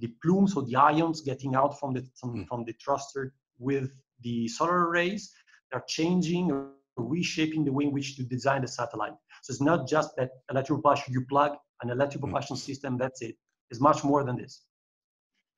the 0.00 0.08
plumes 0.22 0.56
or 0.56 0.64
the 0.64 0.76
ions 0.76 1.22
getting 1.22 1.54
out 1.54 1.80
from 1.80 1.94
the 1.94 2.04
from, 2.20 2.30
mm. 2.36 2.48
from 2.48 2.64
the 2.64 2.74
thruster 2.84 3.34
with 3.58 3.90
the 4.22 4.48
solar 4.48 4.88
arrays, 4.88 5.32
they're 5.70 5.84
changing 5.88 6.52
or 6.52 6.72
reshaping 6.96 7.64
the 7.64 7.72
way 7.72 7.86
in 7.86 7.92
which 7.92 8.16
to 8.16 8.24
design 8.24 8.62
the 8.62 8.68
satellite. 8.68 9.14
So 9.42 9.52
it's 9.52 9.62
not 9.62 9.88
just 9.88 10.10
that 10.18 10.30
electrical 10.50 10.82
propulsion, 10.82 11.14
you 11.14 11.24
plug 11.26 11.52
an 11.82 11.90
electrical 11.90 12.28
mm. 12.28 12.32
propulsion 12.32 12.56
system, 12.56 12.98
that's 12.98 13.22
it. 13.22 13.36
It's 13.70 13.80
much 13.80 14.04
more 14.04 14.24
than 14.24 14.36
this. 14.36 14.62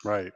Right. 0.04 0.32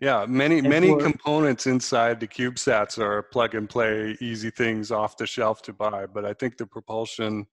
Yeah, 0.00 0.26
many 0.28 0.58
and 0.58 0.68
many 0.68 0.88
for, 0.88 1.00
components 1.00 1.66
inside 1.66 2.20
the 2.20 2.26
CubeSats 2.26 2.98
are 2.98 3.22
plug 3.22 3.54
and 3.54 3.68
play, 3.68 4.16
easy 4.20 4.50
things 4.50 4.90
off 4.90 5.16
the 5.16 5.26
shelf 5.26 5.62
to 5.62 5.72
buy. 5.72 6.06
But 6.06 6.24
I 6.24 6.34
think 6.34 6.56
the 6.56 6.66
propulsion, 6.66 7.46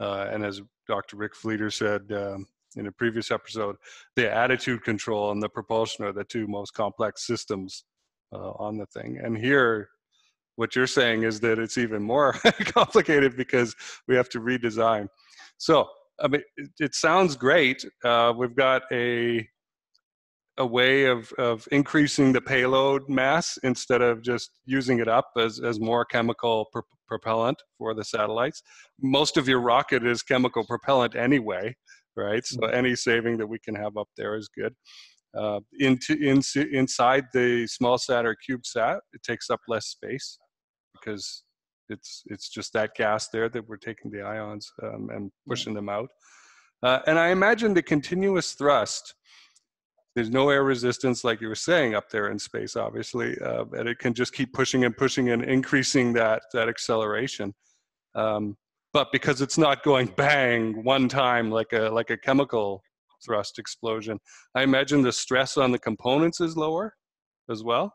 uh, 0.00 0.28
and 0.30 0.44
as 0.44 0.60
Dr. 0.88 1.16
Rick 1.16 1.34
Fleeter 1.34 1.70
said 1.70 2.12
um, 2.12 2.46
in 2.76 2.86
a 2.86 2.92
previous 2.92 3.30
episode, 3.30 3.76
the 4.16 4.30
attitude 4.30 4.82
control 4.84 5.30
and 5.30 5.42
the 5.42 5.48
propulsion 5.48 6.04
are 6.04 6.12
the 6.12 6.24
two 6.24 6.46
most 6.46 6.72
complex 6.72 7.26
systems 7.26 7.84
uh, 8.32 8.50
on 8.58 8.76
the 8.76 8.86
thing. 8.86 9.18
And 9.22 9.38
here, 9.38 9.88
what 10.56 10.76
you're 10.76 10.86
saying 10.86 11.22
is 11.22 11.40
that 11.40 11.58
it's 11.58 11.78
even 11.78 12.02
more 12.02 12.32
complicated 12.64 13.36
because 13.36 13.74
we 14.06 14.16
have 14.16 14.28
to 14.30 14.40
redesign. 14.40 15.08
So, 15.56 15.88
I 16.20 16.28
mean, 16.28 16.42
it, 16.56 16.70
it 16.78 16.94
sounds 16.94 17.36
great. 17.36 17.84
Uh, 18.04 18.34
we've 18.36 18.54
got 18.54 18.82
a 18.92 19.48
a 20.60 20.66
way 20.66 21.06
of, 21.06 21.32
of 21.38 21.66
increasing 21.72 22.32
the 22.32 22.40
payload 22.40 23.08
mass 23.08 23.58
instead 23.62 24.02
of 24.02 24.22
just 24.22 24.50
using 24.66 25.00
it 25.00 25.08
up 25.08 25.28
as, 25.38 25.58
as 25.58 25.80
more 25.80 26.04
chemical 26.04 26.66
pr- 26.70 26.80
propellant 27.08 27.56
for 27.78 27.94
the 27.94 28.04
satellites. 28.04 28.62
Most 29.00 29.38
of 29.38 29.48
your 29.48 29.60
rocket 29.60 30.06
is 30.06 30.22
chemical 30.22 30.64
propellant 30.64 31.16
anyway, 31.16 31.74
right? 32.14 32.44
So 32.44 32.58
mm-hmm. 32.58 32.76
any 32.76 32.94
saving 32.94 33.38
that 33.38 33.46
we 33.46 33.58
can 33.58 33.74
have 33.74 33.96
up 33.96 34.08
there 34.18 34.36
is 34.36 34.48
good. 34.48 34.74
Uh, 35.36 35.60
into 35.78 36.14
in, 36.14 36.42
inside 36.72 37.24
the 37.32 37.66
small 37.66 37.96
sat 37.96 38.26
or 38.26 38.36
CubeSat, 38.48 38.98
it 39.14 39.22
takes 39.22 39.48
up 39.48 39.60
less 39.66 39.86
space 39.86 40.38
because 40.92 41.44
it's 41.88 42.22
it's 42.26 42.48
just 42.48 42.72
that 42.74 42.90
gas 42.96 43.28
there 43.32 43.48
that 43.48 43.66
we're 43.66 43.76
taking 43.76 44.10
the 44.10 44.22
ions 44.22 44.70
um, 44.82 45.08
and 45.14 45.30
pushing 45.48 45.72
them 45.72 45.88
out. 45.88 46.10
Uh, 46.82 47.00
and 47.06 47.18
I 47.18 47.28
imagine 47.28 47.74
the 47.74 47.82
continuous 47.82 48.52
thrust. 48.52 49.14
There's 50.14 50.30
no 50.30 50.50
air 50.50 50.64
resistance, 50.64 51.22
like 51.22 51.40
you 51.40 51.48
were 51.48 51.54
saying, 51.54 51.94
up 51.94 52.10
there 52.10 52.30
in 52.30 52.38
space, 52.38 52.74
obviously, 52.76 53.38
uh, 53.40 53.64
and 53.72 53.88
it 53.88 53.98
can 53.98 54.12
just 54.12 54.32
keep 54.32 54.52
pushing 54.52 54.84
and 54.84 54.96
pushing 54.96 55.30
and 55.30 55.44
increasing 55.44 56.12
that 56.14 56.42
that 56.52 56.68
acceleration. 56.68 57.54
Um, 58.14 58.56
but 58.92 59.12
because 59.12 59.40
it's 59.40 59.56
not 59.56 59.84
going 59.84 60.06
bang 60.16 60.82
one 60.82 61.08
time 61.08 61.50
like 61.50 61.72
a 61.72 61.90
like 61.90 62.10
a 62.10 62.16
chemical 62.16 62.82
thrust 63.24 63.58
explosion, 63.58 64.18
I 64.54 64.62
imagine 64.62 65.02
the 65.02 65.12
stress 65.12 65.56
on 65.56 65.70
the 65.70 65.78
components 65.78 66.40
is 66.40 66.56
lower 66.56 66.94
as 67.48 67.62
well. 67.62 67.94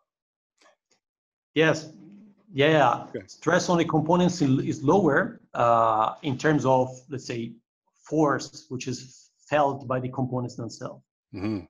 Yes, 1.53 1.89
yeah, 2.55 3.05
okay. 3.10 3.25
stress 3.27 3.67
on 3.67 3.77
the 3.77 3.84
components 3.86 4.41
is 4.41 4.81
lower 4.81 5.41
uh, 5.53 6.13
in 6.24 6.38
terms 6.38 6.65
of, 6.65 6.89
let's 7.10 7.25
say, 7.25 7.51
force, 8.07 8.67
which 8.69 8.88
is 8.88 9.31
felt 9.50 9.88
by 9.88 10.00
the 10.00 10.10
components 10.10 10.55
themselves. 10.55 11.03
Mm-hmm. 11.34 11.65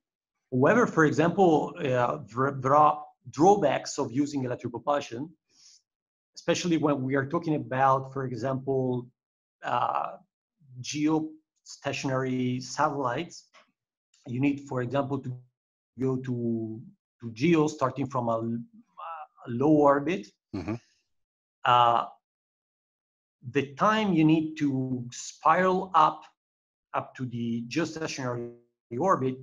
However, 0.55 0.87
for 0.87 1.05
example, 1.05 1.73
uh, 1.79 2.19
there 2.63 2.75
are 2.75 3.03
drawbacks 3.29 3.97
of 3.97 4.11
using 4.11 4.45
electric 4.45 4.71
propulsion, 4.71 5.29
especially 6.35 6.77
when 6.77 7.03
we 7.03 7.15
are 7.15 7.25
talking 7.25 7.55
about, 7.55 8.13
for 8.13 8.23
example, 8.25 9.07
uh, 9.63 10.11
geostationary 10.81 12.61
satellites. 12.61 13.49
You 14.27 14.39
need, 14.39 14.61
for 14.69 14.81
example, 14.81 15.19
to 15.19 15.29
go 15.99 16.17
to, 16.17 16.81
to 17.21 17.31
geo 17.33 17.67
starting 17.67 18.07
from 18.07 18.29
a, 18.29 18.39
a 18.39 19.49
low 19.49 19.71
orbit 19.71 20.27
Mm-hmm. 20.55 20.75
Uh, 21.65 22.05
the 23.51 23.73
time 23.73 24.13
you 24.13 24.23
need 24.23 24.55
to 24.57 25.05
spiral 25.11 25.91
up 25.93 26.23
up 26.93 27.13
to 27.15 27.25
the 27.25 27.65
geostationary 27.67 28.53
orbit 28.97 29.35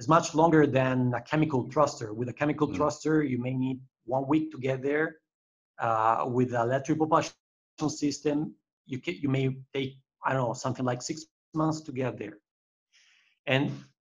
is 0.00 0.08
much 0.08 0.34
longer 0.34 0.66
than 0.66 1.12
a 1.14 1.20
chemical 1.20 1.68
thruster. 1.70 2.08
With 2.14 2.28
a 2.28 2.32
chemical 2.32 2.66
mm-hmm. 2.66 2.76
thruster, 2.76 3.22
you 3.22 3.38
may 3.38 3.54
need 3.54 3.78
one 4.06 4.26
week 4.26 4.50
to 4.52 4.58
get 4.58 4.82
there. 4.82 5.16
Uh, 5.78 6.24
with 6.26 6.52
an 6.52 6.62
electric 6.62 6.98
propulsion 6.98 7.32
system, 7.88 8.54
you 8.86 8.98
can, 8.98 9.14
you 9.22 9.28
may 9.28 9.56
take 9.74 9.92
I 10.24 10.32
don't 10.32 10.48
know 10.48 10.54
something 10.54 10.84
like 10.84 11.00
six 11.00 11.24
months 11.54 11.80
to 11.82 11.92
get 11.92 12.18
there. 12.18 12.36
And 13.46 13.72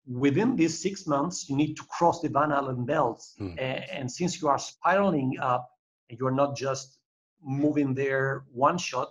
within 0.06 0.56
these 0.56 0.80
six 0.86 1.06
months, 1.06 1.48
you 1.48 1.56
need 1.56 1.74
to 1.76 1.84
cross 1.94 2.20
the 2.20 2.30
Van 2.30 2.52
Allen 2.52 2.86
belts. 2.86 3.34
Mm. 3.38 3.54
And, 3.58 3.90
and, 3.96 4.10
since 4.10 4.40
you 4.40 4.48
are 4.48 4.58
spiraling 4.58 5.38
up, 5.40 5.68
and 6.08 6.18
you're 6.18 6.38
not 6.42 6.56
just 6.56 6.98
moving 7.42 7.94
there 7.94 8.44
one 8.52 8.76
shot 8.76 9.08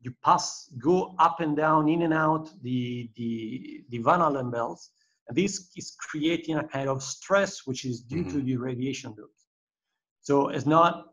you 0.00 0.14
pass 0.22 0.70
go 0.78 1.14
up 1.18 1.40
and 1.40 1.56
down 1.56 1.88
in 1.88 2.02
and 2.02 2.14
out 2.14 2.48
the 2.62 3.10
the 3.16 3.84
the 3.90 3.98
van 3.98 4.20
allen 4.20 4.50
belts 4.50 4.90
this 5.30 5.70
is 5.76 5.96
creating 5.98 6.56
a 6.56 6.64
kind 6.64 6.88
of 6.88 7.02
stress 7.02 7.66
which 7.66 7.84
is 7.84 8.00
due 8.00 8.24
mm-hmm. 8.24 8.38
to 8.38 8.42
the 8.42 8.56
radiation 8.56 9.14
dose 9.14 9.46
so 10.20 10.48
it's 10.48 10.66
not 10.66 11.06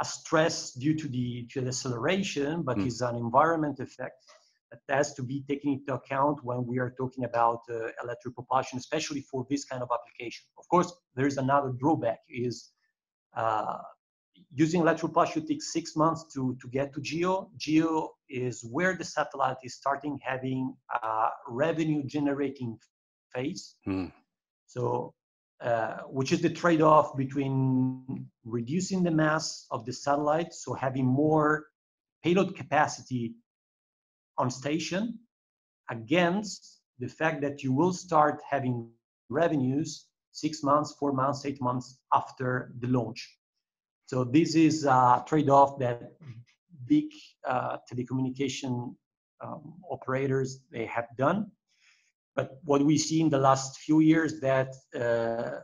a 0.00 0.04
stress 0.04 0.72
due 0.72 0.94
to 0.94 1.08
the 1.08 1.46
to 1.52 1.60
the 1.60 1.68
acceleration 1.68 2.62
but 2.62 2.76
mm-hmm. 2.76 2.86
is 2.86 3.00
an 3.00 3.16
environment 3.16 3.78
effect 3.80 4.24
that 4.70 4.80
has 4.88 5.14
to 5.14 5.22
be 5.22 5.44
taken 5.48 5.72
into 5.72 5.94
account 5.94 6.38
when 6.44 6.64
we 6.64 6.78
are 6.78 6.92
talking 6.96 7.24
about 7.24 7.60
uh, 7.70 7.88
electric 8.02 8.34
propulsion 8.34 8.78
especially 8.78 9.20
for 9.20 9.46
this 9.50 9.64
kind 9.64 9.82
of 9.82 9.88
application 9.92 10.44
of 10.58 10.66
course 10.68 10.92
there 11.14 11.26
is 11.26 11.36
another 11.36 11.70
drawback 11.78 12.20
is 12.28 12.70
uh, 13.36 13.78
using 14.54 14.80
electrical 14.80 15.08
propulsion 15.08 15.46
takes 15.46 15.72
six 15.72 15.96
months 15.96 16.24
to, 16.34 16.56
to 16.60 16.68
get 16.68 16.92
to 16.94 17.00
GEO. 17.00 17.50
GEO 17.56 18.10
is 18.28 18.64
where 18.64 18.96
the 18.96 19.04
satellite 19.04 19.58
is 19.62 19.74
starting 19.74 20.18
having 20.22 20.74
revenue 21.48 22.02
generating 22.04 22.78
phase. 23.34 23.74
Hmm. 23.84 24.06
So, 24.66 25.14
uh, 25.60 25.98
which 26.08 26.32
is 26.32 26.40
the 26.40 26.50
trade-off 26.50 27.16
between 27.16 28.26
reducing 28.44 29.02
the 29.02 29.10
mass 29.10 29.66
of 29.70 29.84
the 29.84 29.92
satellite, 29.92 30.54
so 30.54 30.72
having 30.74 31.04
more 31.04 31.66
payload 32.24 32.56
capacity 32.56 33.34
on 34.38 34.50
station, 34.50 35.18
against 35.90 36.80
the 36.98 37.08
fact 37.08 37.40
that 37.42 37.62
you 37.62 37.72
will 37.72 37.92
start 37.92 38.40
having 38.48 38.88
revenues 39.28 40.06
six 40.32 40.62
months, 40.62 40.94
four 40.98 41.12
months, 41.12 41.44
eight 41.44 41.60
months 41.60 41.98
after 42.14 42.72
the 42.80 42.86
launch. 42.88 43.36
So 44.06 44.24
this 44.24 44.54
is 44.54 44.84
a 44.84 45.22
trade-off 45.26 45.78
that 45.78 46.12
big 46.86 47.06
uh, 47.46 47.78
telecommunication 47.92 48.94
um, 49.40 49.74
operators 49.90 50.60
they 50.70 50.86
have 50.86 51.06
done. 51.16 51.50
But 52.36 52.58
what 52.64 52.84
we 52.84 52.96
see 52.96 53.20
in 53.20 53.30
the 53.30 53.38
last 53.38 53.78
few 53.80 54.00
years 54.00 54.40
that 54.40 54.74
uh, 54.94 55.60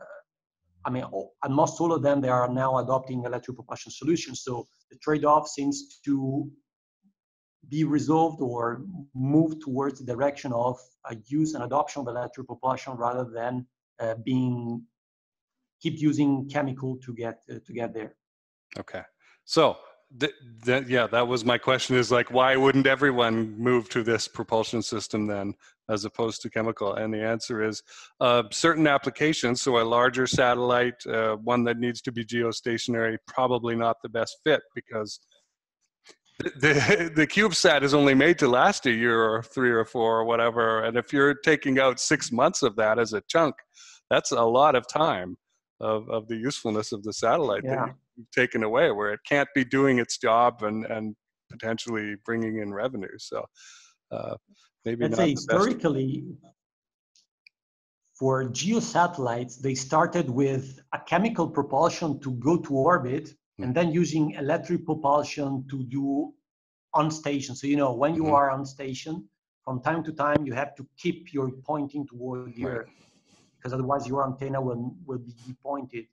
I 0.87 0.89
mean, 0.89 1.03
almost 1.43 1.81
all 1.81 1.91
of 1.91 2.01
them 2.01 2.21
they 2.21 2.29
are 2.29 2.47
now 2.47 2.77
adopting 2.77 3.25
electric 3.25 3.57
propulsion 3.57 3.91
solutions. 3.91 4.43
So 4.43 4.67
the 4.89 4.97
trade-off 4.99 5.47
seems 5.47 5.99
to 6.05 6.49
be 7.67 7.83
resolved 7.83 8.41
or 8.41 8.83
move 9.13 9.59
towards 9.59 9.99
the 9.99 10.05
direction 10.05 10.53
of 10.53 10.79
use 11.25 11.53
and 11.55 11.63
adoption 11.63 12.01
of 12.01 12.07
electric 12.07 12.47
propulsion 12.47 12.93
rather 12.93 13.25
than 13.25 13.65
uh, 13.99 14.15
being 14.23 14.81
keep 15.81 15.99
using 15.99 16.47
chemical 16.49 16.97
to 17.05 17.13
get 17.13 17.43
uh, 17.51 17.59
to 17.65 17.73
get 17.73 17.93
there. 17.93 18.15
Okay. 18.79 19.01
So 19.43 19.77
th- 20.19 20.33
th- 20.65 20.87
yeah, 20.87 21.07
that 21.07 21.27
was 21.27 21.45
my 21.45 21.57
question 21.57 21.95
is 21.95 22.11
like, 22.11 22.31
why 22.31 22.55
wouldn't 22.55 22.87
everyone 22.87 23.57
move 23.57 23.89
to 23.89 24.03
this 24.03 24.27
propulsion 24.27 24.81
system 24.81 25.27
then 25.27 25.53
as 25.89 26.05
opposed 26.05 26.41
to 26.41 26.49
chemical? 26.49 26.95
And 26.95 27.13
the 27.13 27.21
answer 27.21 27.63
is 27.63 27.83
uh, 28.21 28.43
certain 28.51 28.87
applications. 28.87 29.61
So 29.61 29.79
a 29.79 29.83
larger 29.83 30.27
satellite, 30.27 31.05
uh, 31.07 31.35
one 31.35 31.63
that 31.65 31.77
needs 31.77 32.01
to 32.01 32.11
be 32.11 32.25
geostationary, 32.25 33.17
probably 33.27 33.75
not 33.75 33.97
the 34.01 34.09
best 34.09 34.37
fit 34.43 34.61
because 34.75 35.19
the, 36.39 36.49
the, 36.55 37.11
the 37.15 37.27
CubeSat 37.27 37.83
is 37.83 37.93
only 37.93 38.13
made 38.13 38.39
to 38.39 38.47
last 38.47 38.85
a 38.85 38.91
year 38.91 39.21
or 39.21 39.43
three 39.43 39.71
or 39.71 39.85
four 39.85 40.19
or 40.19 40.25
whatever. 40.25 40.83
And 40.83 40.97
if 40.97 41.11
you're 41.11 41.33
taking 41.33 41.79
out 41.79 41.99
six 41.99 42.31
months 42.31 42.63
of 42.63 42.75
that 42.77 42.99
as 42.99 43.13
a 43.13 43.21
chunk, 43.27 43.55
that's 44.09 44.31
a 44.31 44.43
lot 44.43 44.75
of 44.75 44.87
time 44.87 45.37
of, 45.79 46.09
of 46.09 46.27
the 46.27 46.35
usefulness 46.35 46.91
of 46.91 47.03
the 47.03 47.13
satellite 47.13 47.63
yeah. 47.63 47.75
that 47.75 47.87
you've 47.87 47.95
taken 48.33 48.63
away 48.63 48.91
where 48.91 49.11
it 49.13 49.19
can't 49.27 49.49
be 49.55 49.63
doing 49.63 49.99
its 49.99 50.17
job 50.17 50.63
and, 50.63 50.85
and 50.85 51.15
potentially 51.51 52.15
bringing 52.25 52.59
in 52.59 52.73
revenue. 52.73 53.17
So 53.17 53.45
uh, 54.11 54.35
maybe 54.85 55.05
I'd 55.05 55.15
say 55.15 55.31
historically, 55.31 56.25
for 58.17 58.45
geosatellites, 58.45 59.59
they 59.59 59.75
started 59.75 60.29
with 60.29 60.79
a 60.93 60.99
chemical 60.99 61.47
propulsion 61.47 62.19
to 62.21 62.31
go 62.31 62.57
to 62.57 62.73
orbit 62.73 63.29
mm. 63.59 63.63
and 63.63 63.75
then 63.75 63.91
using 63.91 64.31
electric 64.31 64.85
propulsion 64.85 65.65
to 65.69 65.83
do 65.83 66.33
on 66.93 67.11
station. 67.11 67.55
So, 67.55 67.67
you 67.67 67.75
know, 67.75 67.93
when 67.93 68.15
you 68.15 68.23
mm-hmm. 68.23 68.33
are 68.33 68.49
on 68.49 68.65
station, 68.65 69.27
from 69.63 69.81
time 69.81 70.03
to 70.05 70.13
time, 70.13 70.45
you 70.45 70.53
have 70.53 70.75
to 70.75 70.87
keep 70.97 71.33
your 71.33 71.51
pointing 71.65 72.07
toward 72.07 72.55
the 72.55 72.63
right. 72.63 72.73
Earth 72.77 72.89
because 73.57 73.73
otherwise 73.73 74.07
your 74.07 74.25
antenna 74.25 74.61
will, 74.61 74.95
will 75.05 75.17
be 75.17 75.53
pointed. 75.61 76.05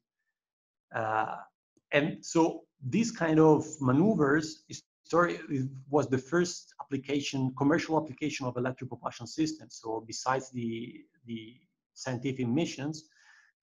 Uh, 0.95 1.37
and 1.95 2.07
so 2.21 2.65
these 2.87 3.11
kind 3.11 3.41
of 3.41 3.65
maneuvers 3.81 4.65
story 5.05 5.39
was 5.91 6.09
the 6.09 6.19
first 6.19 6.75
application, 6.83 7.55
commercial 7.57 7.97
application 7.97 8.47
of 8.47 8.57
electric 8.57 8.89
propulsion 8.89 9.27
systems. 9.27 9.79
So 9.83 10.03
besides 10.07 10.51
the, 10.51 11.05
the 11.27 11.55
scientific 11.95 12.49
missions, 12.49 13.05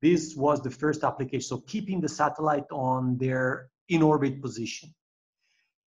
this 0.02 0.36
was 0.36 0.62
the 0.62 0.70
first 0.70 1.04
application. 1.04 1.42
So 1.42 1.58
keeping 1.58 2.00
the 2.00 2.10
satellite 2.10 2.70
on 2.72 3.18
their 3.18 3.70
in-orbit 3.90 4.42
position. 4.42 4.94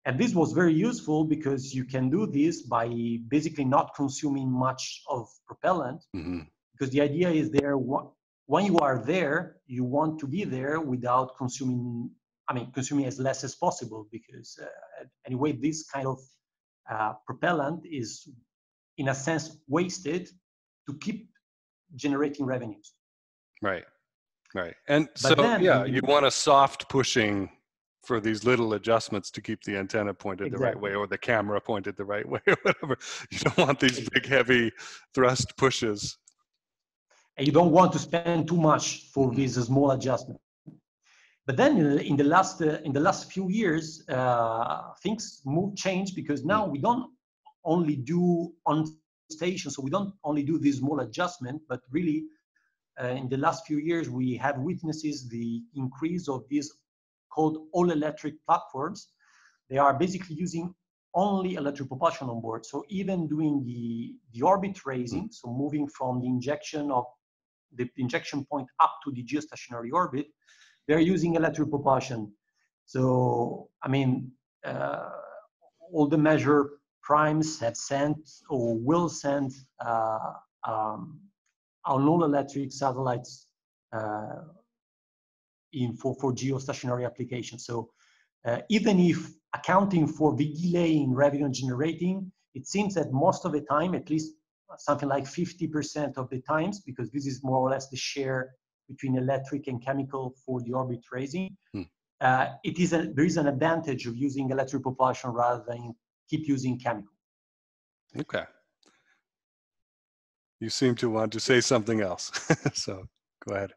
And 0.05 0.19
this 0.19 0.33
was 0.33 0.51
very 0.51 0.73
useful 0.73 1.25
because 1.25 1.75
you 1.75 1.85
can 1.85 2.09
do 2.09 2.25
this 2.25 2.63
by 2.63 2.87
basically 3.27 3.65
not 3.65 3.93
consuming 3.95 4.49
much 4.51 5.03
of 5.07 5.29
propellant. 5.45 6.03
Mm-hmm. 6.15 6.41
Because 6.73 6.91
the 6.91 7.01
idea 7.01 7.29
is 7.29 7.51
there, 7.51 7.75
when 7.77 8.65
you 8.65 8.77
are 8.79 9.03
there, 9.05 9.57
you 9.67 9.83
want 9.83 10.19
to 10.21 10.27
be 10.27 10.43
there 10.43 10.81
without 10.81 11.37
consuming, 11.37 12.09
I 12.51 12.53
mean, 12.53 12.69
consuming 12.73 13.05
as 13.05 13.17
less 13.17 13.45
as 13.45 13.55
possible. 13.55 14.07
Because 14.11 14.59
uh, 14.61 15.05
anyway, 15.25 15.53
this 15.53 15.85
kind 15.89 16.05
of 16.05 16.19
uh, 16.91 17.13
propellant 17.25 17.85
is, 17.89 18.27
in 18.97 19.07
a 19.07 19.15
sense, 19.15 19.57
wasted 19.69 20.27
to 20.89 20.97
keep 20.97 21.29
generating 21.95 22.45
revenues. 22.45 22.91
Right, 23.61 23.85
right. 24.53 24.75
And 24.89 25.07
but 25.13 25.21
so, 25.21 25.35
then, 25.35 25.63
yeah, 25.63 25.85
you 25.85 26.01
want 26.03 26.25
a 26.25 26.31
soft 26.31 26.89
pushing 26.89 27.49
for 28.03 28.19
these 28.19 28.43
little 28.43 28.73
adjustments 28.73 29.31
to 29.31 29.41
keep 29.41 29.63
the 29.63 29.77
antenna 29.77 30.13
pointed 30.13 30.47
exactly. 30.47 30.57
the 30.57 30.65
right 30.65 30.81
way 30.81 30.95
or 30.95 31.07
the 31.07 31.17
camera 31.17 31.61
pointed 31.61 31.95
the 31.95 32.03
right 32.03 32.27
way 32.33 32.41
or 32.47 32.57
whatever. 32.63 32.97
You 33.31 33.39
don't 33.39 33.57
want 33.57 33.79
these 33.79 34.09
big, 34.09 34.25
heavy 34.25 34.73
thrust 35.13 35.55
pushes. 35.55 36.17
And 37.37 37.47
you 37.47 37.53
don't 37.53 37.71
want 37.71 37.93
to 37.93 37.99
spend 37.99 38.49
too 38.49 38.57
much 38.57 39.09
for 39.13 39.33
these 39.33 39.55
small 39.55 39.91
adjustments. 39.91 40.41
But 41.51 41.57
then 41.57 41.99
in 41.99 42.15
the 42.15 42.23
last 42.23 42.61
uh, 42.61 42.79
in 42.85 42.93
the 42.93 43.01
last 43.01 43.29
few 43.29 43.49
years, 43.49 44.07
uh, 44.07 44.93
things 45.03 45.41
move 45.43 45.75
change 45.75 46.15
because 46.15 46.45
now 46.45 46.65
we 46.65 46.79
don't 46.79 47.11
only 47.65 47.97
do 47.97 48.53
on 48.65 48.85
station, 49.29 49.69
so 49.69 49.81
we 49.81 49.89
don't 49.89 50.13
only 50.23 50.43
do 50.43 50.57
this 50.57 50.77
small 50.77 51.01
adjustment, 51.01 51.61
but 51.67 51.81
really 51.91 52.23
uh, 53.03 53.07
in 53.07 53.27
the 53.27 53.35
last 53.35 53.67
few 53.67 53.79
years 53.79 54.09
we 54.09 54.37
have 54.37 54.59
witnesses 54.59 55.27
the 55.27 55.61
increase 55.75 56.29
of 56.29 56.45
these 56.49 56.71
called 57.29 57.67
all 57.73 57.91
electric 57.91 58.35
platforms. 58.45 59.09
They 59.69 59.77
are 59.77 59.93
basically 59.93 60.37
using 60.37 60.73
only 61.13 61.55
electric 61.55 61.89
propulsion 61.89 62.29
on 62.29 62.39
board. 62.39 62.65
So 62.65 62.85
even 62.87 63.27
doing 63.27 63.65
the, 63.65 64.15
the 64.31 64.41
orbit 64.43 64.85
raising, 64.85 65.27
so 65.33 65.49
moving 65.51 65.89
from 65.89 66.21
the 66.21 66.27
injection 66.27 66.91
of 66.91 67.03
the 67.75 67.89
injection 67.97 68.45
point 68.45 68.69
up 68.79 68.93
to 69.03 69.11
the 69.11 69.21
geostationary 69.25 69.91
orbit, 69.91 70.27
they're 70.91 70.99
using 70.99 71.35
electric 71.35 71.69
propulsion. 71.69 72.29
So, 72.85 73.69
I 73.81 73.87
mean, 73.87 74.29
uh, 74.65 75.11
all 75.93 76.05
the 76.05 76.17
major 76.17 76.71
primes 77.01 77.61
have 77.61 77.77
sent 77.77 78.29
or 78.49 78.77
will 78.77 79.07
send 79.07 79.53
uh, 79.79 80.33
um, 80.67 81.17
non-electric 81.87 82.73
satellites 82.73 83.47
uh, 83.93 84.41
in 85.71 85.95
for, 85.95 86.13
for 86.19 86.33
geostationary 86.33 87.05
applications. 87.05 87.65
So 87.65 87.89
uh, 88.43 88.57
even 88.67 88.99
if 88.99 89.31
accounting 89.53 90.07
for 90.07 90.35
the 90.35 90.53
delay 90.61 90.97
in 90.97 91.13
revenue 91.13 91.49
generating, 91.49 92.29
it 92.53 92.67
seems 92.67 92.95
that 92.95 93.13
most 93.13 93.45
of 93.45 93.53
the 93.53 93.61
time, 93.61 93.95
at 93.95 94.09
least 94.09 94.33
something 94.77 95.07
like 95.07 95.23
50% 95.23 96.17
of 96.17 96.29
the 96.29 96.41
times, 96.41 96.81
because 96.81 97.09
this 97.11 97.25
is 97.25 97.41
more 97.45 97.59
or 97.59 97.69
less 97.69 97.87
the 97.87 97.95
share 97.95 98.55
between 98.91 99.17
electric 99.17 99.67
and 99.67 99.83
chemical 99.83 100.35
for 100.45 100.61
the 100.61 100.73
orbit 100.73 101.01
raising, 101.11 101.55
hmm. 101.73 101.83
uh, 102.19 102.47
it 102.63 102.79
is 102.79 102.93
a, 102.93 103.09
there 103.15 103.25
is 103.25 103.37
an 103.37 103.47
advantage 103.47 104.07
of 104.07 104.15
using 104.17 104.49
electric 104.49 104.83
propulsion 104.83 105.31
rather 105.31 105.63
than 105.67 105.93
keep 106.29 106.47
using 106.47 106.79
chemical. 106.79 107.13
Okay. 108.17 108.43
You 110.59 110.69
seem 110.69 110.95
to 110.95 111.09
want 111.09 111.31
to 111.33 111.39
say 111.39 111.59
something 111.61 112.01
else, 112.01 112.31
so 112.73 113.05
go 113.47 113.55
ahead. 113.55 113.71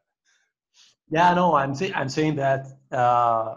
Yeah, 1.08 1.32
no, 1.34 1.54
I'm 1.54 1.74
saying 1.74 1.94
I'm 1.94 2.08
saying 2.08 2.36
that 2.36 2.66
uh, 2.92 3.56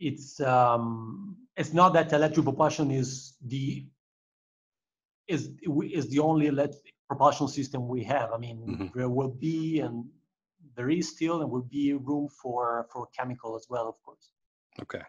it's 0.00 0.40
um, 0.40 1.36
it's 1.56 1.72
not 1.72 1.92
that 1.94 2.12
electric 2.12 2.44
propulsion 2.44 2.90
is 2.90 3.34
the 3.44 3.86
is 5.28 5.50
is 5.90 6.08
the 6.08 6.18
only 6.18 6.46
electric 6.46 6.94
propulsion 7.08 7.48
system 7.48 7.88
we 7.88 8.02
have. 8.04 8.32
I 8.32 8.38
mean, 8.38 8.58
mm-hmm. 8.66 8.98
there 8.98 9.08
will 9.08 9.30
be 9.30 9.80
and 9.80 10.04
there 10.76 10.90
is 10.90 11.08
still 11.08 11.40
and 11.42 11.50
will 11.50 11.68
be 11.70 11.92
room 11.92 12.28
for 12.28 12.86
for 12.92 13.06
chemical 13.18 13.56
as 13.56 13.66
well, 13.68 13.88
of 13.88 14.02
course. 14.02 14.30
Okay. 14.82 15.02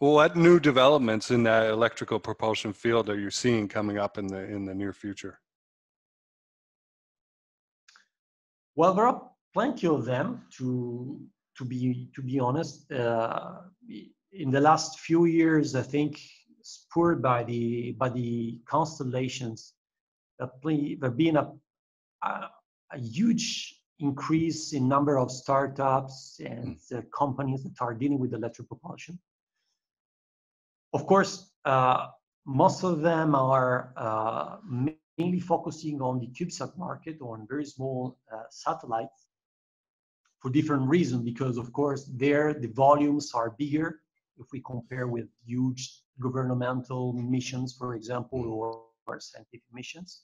Well, 0.00 0.12
what 0.12 0.36
new 0.36 0.60
developments 0.60 1.30
in 1.30 1.44
that 1.44 1.70
electrical 1.70 2.20
propulsion 2.20 2.72
field 2.74 3.08
are 3.08 3.18
you 3.18 3.30
seeing 3.30 3.68
coming 3.68 3.98
up 3.98 4.18
in 4.18 4.26
the 4.26 4.44
in 4.44 4.64
the 4.66 4.74
near 4.74 4.92
future? 4.92 5.40
Well, 8.76 8.92
there 8.92 9.06
are 9.06 9.30
plenty 9.54 9.86
of 9.86 10.04
them 10.04 10.42
to 10.58 11.20
to 11.56 11.64
be 11.64 12.10
to 12.14 12.22
be 12.22 12.38
honest 12.38 12.90
uh, 12.92 13.62
in 14.32 14.50
the 14.50 14.60
last 14.60 14.98
few 14.98 15.26
years 15.26 15.74
i 15.74 15.82
think 15.82 16.20
spurred 16.62 17.22
by 17.22 17.44
the 17.44 17.92
by 17.92 18.08
the 18.08 18.58
constellations 18.66 19.74
there 20.38 20.48
have 21.02 21.16
been 21.16 21.36
a, 21.36 21.52
a, 22.24 22.50
a 22.92 22.98
huge 22.98 23.80
increase 24.00 24.72
in 24.72 24.88
number 24.88 25.18
of 25.18 25.30
startups 25.30 26.40
and 26.44 26.78
uh, 26.94 27.00
companies 27.16 27.62
that 27.62 27.80
are 27.80 27.94
dealing 27.94 28.18
with 28.18 28.34
electric 28.34 28.68
propulsion. 28.68 29.18
Of 30.92 31.06
course 31.06 31.50
uh, 31.64 32.08
most 32.46 32.84
of 32.84 33.00
them 33.00 33.34
are 33.34 33.92
uh, 33.96 34.56
mainly 35.18 35.40
focusing 35.40 36.00
on 36.02 36.18
the 36.18 36.26
CubeSat 36.28 36.76
market 36.76 37.18
or 37.20 37.34
on 37.34 37.46
very 37.48 37.64
small 37.64 38.18
uh, 38.32 38.42
satellites 38.50 39.26
for 40.40 40.50
different 40.50 40.86
reasons 40.88 41.22
because 41.22 41.56
of 41.56 41.72
course 41.72 42.10
there 42.14 42.52
the 42.52 42.68
volumes 42.68 43.32
are 43.34 43.50
bigger 43.58 44.00
if 44.38 44.46
we 44.52 44.60
compare 44.60 45.06
with 45.06 45.26
huge 45.46 46.02
governmental 46.20 47.12
missions 47.14 47.72
for 47.72 47.94
example 47.94 48.44
mm. 48.44 48.50
or, 48.50 48.82
or 49.06 49.20
scientific 49.20 49.62
missions 49.72 50.22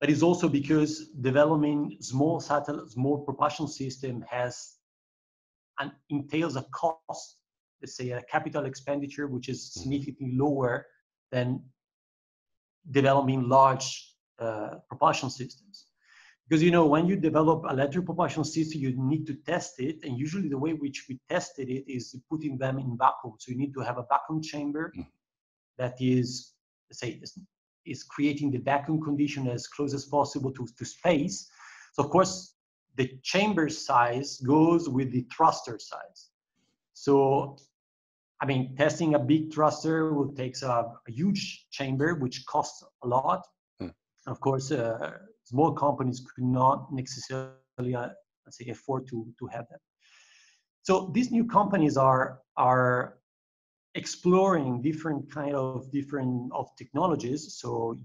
but 0.00 0.08
it's 0.08 0.22
also 0.22 0.48
because 0.48 1.08
developing 1.20 1.96
small 2.00 2.40
satellite 2.40 2.88
small 2.88 3.18
propulsion 3.18 3.68
system 3.68 4.24
has 4.28 4.76
and 5.78 5.92
entails 6.08 6.56
a 6.56 6.64
cost 6.74 7.36
let's 7.80 7.96
say 7.96 8.10
a 8.10 8.22
capital 8.22 8.64
expenditure 8.64 9.26
which 9.26 9.48
is 9.48 9.58
mm-hmm. 9.60 9.80
significantly 9.80 10.36
lower 10.36 10.86
than 11.30 11.62
developing 12.90 13.48
large 13.48 14.14
uh, 14.38 14.76
propulsion 14.88 15.28
systems 15.30 15.86
because 16.48 16.62
you 16.62 16.70
know 16.70 16.86
when 16.86 17.06
you 17.06 17.14
develop 17.14 17.64
a 17.64 17.68
electric 17.68 18.04
propulsion 18.06 18.44
system 18.44 18.80
you 18.80 18.92
need 18.96 19.26
to 19.26 19.34
test 19.34 19.78
it 19.78 19.96
and 20.02 20.18
usually 20.18 20.48
the 20.48 20.58
way 20.58 20.72
which 20.72 21.04
we 21.08 21.20
tested 21.28 21.68
it 21.68 21.84
is 21.90 22.16
putting 22.30 22.56
them 22.56 22.78
in 22.78 22.96
vacuum 22.96 23.34
so 23.38 23.52
you 23.52 23.58
need 23.58 23.74
to 23.74 23.80
have 23.80 23.98
a 23.98 24.06
vacuum 24.08 24.42
chamber 24.42 24.92
mm. 24.96 25.06
that 25.76 25.94
is 26.00 26.54
let's 26.88 27.00
say 27.00 27.20
is, 27.86 28.02
creating 28.04 28.50
the 28.50 28.58
vacuum 28.58 29.00
condition 29.00 29.48
as 29.48 29.66
close 29.66 29.94
as 29.94 30.04
possible 30.06 30.52
to, 30.52 30.66
to 30.78 30.84
space 30.84 31.48
so 31.92 32.02
of 32.02 32.10
course 32.10 32.54
the 32.96 33.18
chamber 33.22 33.68
size 33.68 34.38
goes 34.38 34.88
with 34.88 35.10
the 35.12 35.26
thruster 35.34 35.78
size 35.78 36.30
so 36.94 37.56
i 38.40 38.46
mean 38.46 38.74
testing 38.76 39.14
a 39.14 39.18
big 39.18 39.52
thruster 39.52 40.12
will 40.12 40.32
takes 40.32 40.62
a, 40.62 40.92
a 41.08 41.10
huge 41.10 41.66
chamber 41.70 42.14
which 42.14 42.44
costs 42.46 42.84
a 43.04 43.06
lot 43.06 43.46
mm. 43.80 43.92
of 44.26 44.40
course 44.40 44.70
uh, 44.70 45.12
small 45.50 45.72
companies 45.72 46.20
could 46.20 46.44
not 46.44 46.92
necessarily, 46.92 47.94
uh, 47.94 48.08
let's 48.44 48.58
say, 48.58 48.68
afford 48.70 49.08
to, 49.08 49.26
to 49.38 49.46
have 49.48 49.66
that. 49.70 49.80
So 50.82 51.10
these 51.12 51.30
new 51.30 51.44
companies 51.44 51.96
are, 51.96 52.40
are 52.56 53.18
exploring 53.94 54.82
different 54.82 55.30
kind 55.30 55.54
of 55.54 55.90
different 55.90 56.52
of 56.52 56.68
technologies. 56.76 57.54
So 57.54 57.96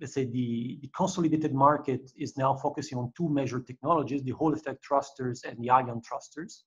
let's 0.00 0.14
say 0.14 0.24
the, 0.24 0.78
the 0.82 0.90
consolidated 0.96 1.54
market 1.54 2.10
is 2.16 2.36
now 2.36 2.54
focusing 2.54 2.98
on 2.98 3.12
two 3.16 3.28
major 3.28 3.60
technologies, 3.60 4.22
the 4.22 4.32
Hall 4.32 4.52
effect 4.52 4.84
thrusters 4.84 5.44
and 5.44 5.56
the 5.58 5.70
ion 5.70 6.02
thrusters. 6.02 6.64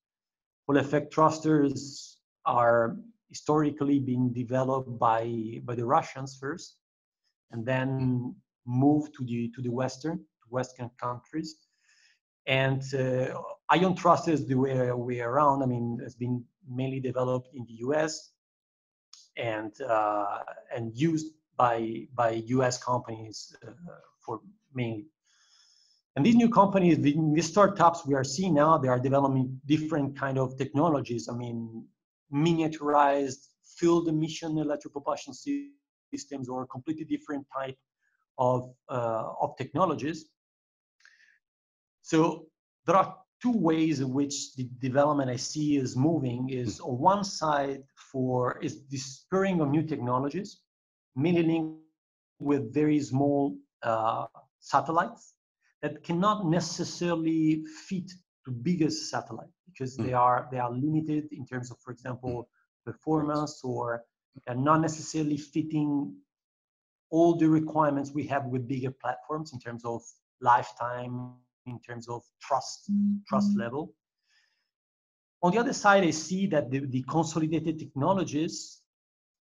Hall 0.65 0.77
effect 0.77 1.13
thrusters 1.13 2.17
are 2.45 2.95
historically 3.29 3.99
being 3.99 4.31
developed 4.31 4.97
by, 4.97 5.59
by 5.65 5.75
the 5.75 5.85
Russians 5.85 6.37
first, 6.39 6.77
and 7.51 7.65
then 7.65 8.35
moved 8.65 9.13
to 9.15 9.23
the 9.25 9.51
to 9.55 9.61
the 9.61 9.69
western 9.69 10.17
to 10.17 10.47
Western 10.49 10.89
countries. 10.99 11.55
And 12.47 12.81
uh, 12.93 13.39
ion 13.69 13.95
thruster 13.95 14.31
is 14.31 14.45
the 14.45 14.55
way, 14.55 14.91
way 14.91 15.19
around. 15.19 15.63
I 15.63 15.65
mean, 15.65 15.99
it's 16.03 16.15
been 16.15 16.43
mainly 16.69 16.99
developed 16.99 17.49
in 17.53 17.65
the 17.65 17.75
US 17.85 18.31
and 19.37 19.73
uh, 19.81 20.39
and 20.75 20.95
used 20.95 21.33
by 21.57 22.07
by 22.13 22.43
US 22.57 22.77
companies 22.77 23.55
uh, 23.65 23.71
for 24.19 24.41
mainly. 24.73 25.05
And 26.15 26.25
these 26.25 26.35
new 26.35 26.49
companies, 26.49 26.97
these 26.99 27.47
startups 27.47 28.05
we 28.05 28.13
are 28.13 28.23
seeing 28.23 28.53
now, 28.53 28.77
they 28.77 28.87
are 28.87 28.99
developing 28.99 29.59
different 29.65 30.17
kind 30.17 30.37
of 30.37 30.57
technologies. 30.57 31.27
I 31.27 31.35
mean, 31.35 31.85
miniaturized 32.33 33.47
field 33.77 34.07
emission 34.07 34.57
electric 34.57 34.93
propulsion 34.93 35.33
systems 36.13 36.47
or 36.47 36.65
completely 36.67 37.03
different 37.03 37.45
type 37.53 37.77
of, 38.37 38.73
uh, 38.89 39.33
of 39.41 39.57
technologies. 39.57 40.25
So 42.01 42.47
there 42.85 42.95
are 42.95 43.17
two 43.41 43.51
ways 43.51 43.99
in 43.99 44.13
which 44.13 44.55
the 44.55 44.69
development 44.79 45.29
I 45.29 45.35
see 45.35 45.77
is 45.77 45.95
moving 45.95 46.49
is 46.49 46.79
on 46.79 46.97
one 46.97 47.23
side 47.23 47.83
for 48.11 48.57
is 48.59 48.85
the 48.87 48.97
spurring 48.97 49.61
of 49.61 49.69
new 49.69 49.83
technologies, 49.83 50.61
mainly 51.15 51.71
with 52.39 52.73
very 52.73 52.99
small 52.99 53.57
uh, 53.83 54.25
satellites 54.59 55.35
that 55.81 56.03
cannot 56.03 56.47
necessarily 56.47 57.63
fit 57.87 58.09
to 58.45 58.51
biggest 58.51 59.09
satellite 59.09 59.49
because 59.67 59.97
mm. 59.97 60.05
they 60.05 60.13
are 60.13 60.47
they 60.51 60.59
are 60.59 60.71
limited 60.71 61.27
in 61.31 61.45
terms 61.45 61.71
of, 61.71 61.77
for 61.79 61.91
example, 61.91 62.49
performance 62.85 63.61
or 63.63 64.03
not 64.55 64.81
necessarily 64.81 65.37
fitting 65.37 66.13
all 67.09 67.35
the 67.37 67.47
requirements 67.47 68.11
we 68.13 68.25
have 68.27 68.45
with 68.45 68.67
bigger 68.67 68.91
platforms 68.91 69.53
in 69.53 69.59
terms 69.59 69.85
of 69.85 70.01
lifetime, 70.41 71.33
in 71.65 71.79
terms 71.79 72.07
of 72.07 72.23
thrust, 72.45 72.91
mm-hmm. 72.91 73.17
thrust 73.29 73.57
level. 73.57 73.93
On 75.41 75.51
the 75.51 75.59
other 75.59 75.73
side, 75.73 76.03
I 76.03 76.11
see 76.11 76.47
that 76.47 76.71
the, 76.71 76.79
the 76.79 77.03
consolidated 77.03 77.77
technologies 77.77 78.81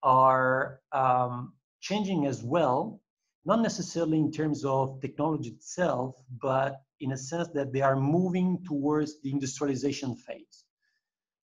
are 0.04 0.80
um, 0.92 1.54
changing 1.82 2.26
as 2.26 2.44
well, 2.44 3.02
not 3.46 3.62
necessarily 3.62 4.18
in 4.18 4.32
terms 4.32 4.64
of 4.64 5.02
technology 5.02 5.50
itself, 5.50 6.16
but 6.42 6.82
in 7.02 7.12
a 7.12 7.18
sense 7.18 7.50
that 7.50 7.74
they 7.74 7.82
are 7.82 7.96
moving 7.96 8.60
towards 8.66 9.22
the 9.22 9.32
industrialization 9.32 10.16
phase. 10.16 10.64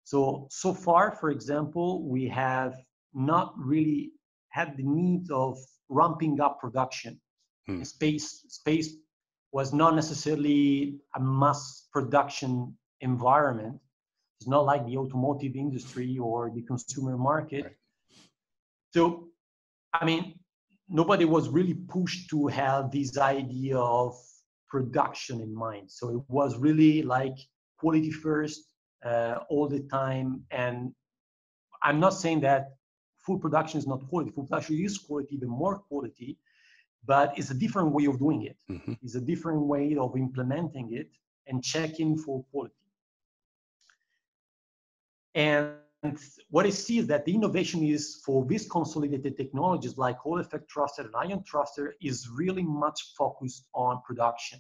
So, 0.04 0.48
so 0.50 0.74
far, 0.74 1.12
for 1.12 1.30
example, 1.30 2.04
we 2.10 2.28
have 2.28 2.76
not 3.14 3.54
really 3.58 4.12
had 4.50 4.76
the 4.76 4.84
need 4.84 5.30
of 5.32 5.58
ramping 5.90 6.42
up 6.42 6.60
production. 6.60 7.20
Hmm. 7.68 7.84
Space, 7.84 8.44
space 8.50 8.96
was 9.52 9.74
not 9.74 9.96
necessarily 9.96 10.96
a 11.16 11.20
mass 11.20 11.88
production 11.92 12.76
environment. 13.02 13.80
It's 14.40 14.48
not 14.48 14.66
like 14.66 14.86
the 14.86 14.98
automotive 14.98 15.56
industry 15.56 16.18
or 16.18 16.50
the 16.50 16.62
consumer 16.64 17.18
market. 17.18 17.64
Right. 17.64 17.76
So, 18.94 19.28
I 19.94 20.06
mean, 20.06 20.40
nobody 20.90 21.26
was 21.26 21.50
really 21.50 21.74
pushed 21.74 22.30
to 22.30 22.48
have 22.48 22.92
this 22.92 23.18
idea 23.18 23.78
of 23.78 24.16
production 24.70 25.42
in 25.42 25.54
mind. 25.54 25.92
So 25.92 26.10
it 26.10 26.22
was 26.28 26.58
really 26.58 27.02
like 27.02 27.36
quality 27.78 28.12
first 28.12 28.62
uh, 29.06 29.40
all 29.50 29.68
the 29.68 29.82
time. 29.82 30.44
And 30.52 30.94
I'm 31.84 32.00
not 32.00 32.14
saying 32.14 32.42
that 32.42 32.70
food 33.26 33.42
production 33.42 33.80
is 33.80 33.88
not 33.88 34.08
quality. 34.08 34.32
Food 34.32 34.48
production 34.48 34.80
is 34.80 34.98
quality, 34.98 35.36
even 35.36 35.50
more 35.50 35.80
quality, 35.80 36.38
but 37.06 37.34
it's 37.38 37.52
a 37.52 37.54
different 37.54 37.92
way 37.92 38.06
of 38.06 38.20
doing 38.20 38.44
it. 38.44 38.58
Mm-hmm. 38.70 38.94
It's 39.02 39.16
a 39.16 39.22
different 39.22 39.62
way 39.62 39.96
of 39.98 40.16
implementing 40.16 40.94
it 40.94 41.10
and 41.48 41.64
checking 41.64 42.18
for 42.18 42.44
quality. 42.52 42.76
And 45.34 45.74
what 46.50 46.66
I 46.66 46.70
see 46.70 46.98
is 46.98 47.08
that 47.08 47.26
the 47.26 47.34
innovation 47.34 47.84
is 47.84 48.22
for 48.26 48.46
these 48.46 48.68
consolidated 48.68 49.38
technologies 49.38 49.98
like 49.98 50.18
Hall 50.18 50.40
effect 50.40 50.72
thruster 50.72 51.04
and 51.04 51.16
ion 51.16 51.44
thruster 51.44 51.96
is 52.02 52.28
really 52.30 52.64
much 52.64 53.14
focused 53.18 53.66
on 53.74 54.02
production. 54.06 54.60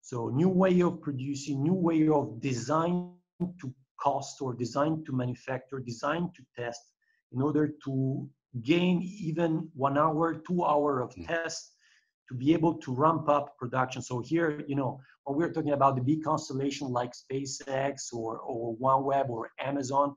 So 0.00 0.28
new 0.28 0.48
way 0.48 0.80
of 0.80 1.00
producing, 1.00 1.62
new 1.62 1.74
way 1.74 2.08
of 2.08 2.40
design 2.40 3.12
to 3.40 3.74
cost 4.00 4.40
or 4.40 4.54
design 4.54 5.04
to 5.06 5.12
manufacture, 5.12 5.80
design 5.80 6.30
to 6.36 6.42
test 6.62 6.82
in 7.32 7.40
order 7.40 7.74
to 7.84 8.28
gain 8.62 9.02
even 9.02 9.68
one 9.74 9.98
hour, 9.98 10.34
two 10.34 10.64
hour 10.64 11.00
of 11.00 11.14
mm. 11.14 11.26
test 11.26 11.72
to 12.28 12.34
be 12.34 12.52
able 12.52 12.74
to 12.74 12.94
ramp 12.94 13.28
up 13.28 13.56
production. 13.58 14.00
So 14.00 14.20
here, 14.20 14.64
you 14.66 14.76
know, 14.76 15.00
when 15.24 15.36
we're 15.36 15.52
talking 15.52 15.72
about 15.72 15.96
the 15.96 16.02
big 16.02 16.24
constellation 16.24 16.88
like 16.88 17.12
SpaceX 17.12 18.12
or, 18.12 18.38
or 18.38 18.76
OneWeb 18.76 19.28
or 19.28 19.50
Amazon, 19.60 20.16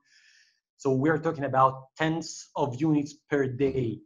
so 0.77 0.91
we're 0.91 1.17
talking 1.17 1.45
about 1.45 1.87
tens 1.97 2.49
of 2.55 2.79
units 2.79 3.15
per 3.29 3.47
day. 3.47 3.99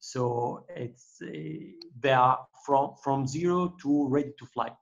So 0.00 0.64
it's 0.74 1.18
uh, 1.22 1.28
they 2.00 2.12
are 2.12 2.40
from 2.66 2.94
from 3.04 3.26
zero 3.26 3.76
to 3.82 4.08
ready 4.08 4.32
to 4.38 4.46
flight. 4.46 4.72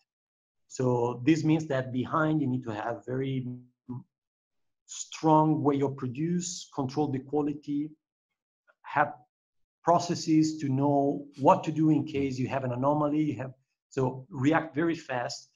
So 0.69 1.23
this 1.25 1.45
means 1.45 1.67
that 1.67 1.93
behind 1.93 2.41
you 2.41 2.47
need 2.47 2.65
to 2.65 2.73
have 2.73 3.05
very 3.05 3.47
strong 4.87 5.63
way 5.63 5.81
of 5.83 5.97
produce, 5.97 6.71
control 6.75 7.09
the 7.09 7.19
quality, 7.19 7.91
have 8.95 9.13
processes 9.83 10.59
to 10.59 10.69
know 10.69 11.25
what 11.39 11.65
to 11.65 11.73
do 11.73 11.91
in 11.91 12.05
case 12.05 12.39
you 12.39 12.49
have 12.49 12.65
an 12.65 12.73
anomaly. 12.73 13.23
You 13.23 13.37
have 13.39 13.53
so 13.91 14.27
react 14.31 14.75
very 14.75 14.95
fast. 14.95 15.51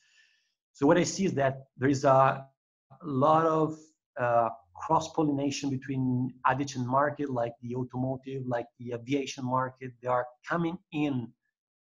So 0.72 0.86
what 0.86 0.96
I 0.96 1.04
see 1.04 1.26
is 1.26 1.34
that 1.34 1.54
there 1.76 1.88
is 1.88 2.04
a 2.04 2.46
lot 3.04 3.46
of 3.46 3.76
uh, 4.18 4.48
cross 4.74 5.12
pollination 5.12 5.70
between 5.70 6.32
adjacent 6.46 6.86
market 6.86 7.30
like 7.30 7.52
the 7.62 7.74
automotive, 7.76 8.42
like 8.46 8.66
the 8.78 8.94
aviation 8.94 9.44
market. 9.44 9.92
They 10.02 10.08
are 10.08 10.26
coming 10.48 10.78
in 10.92 11.28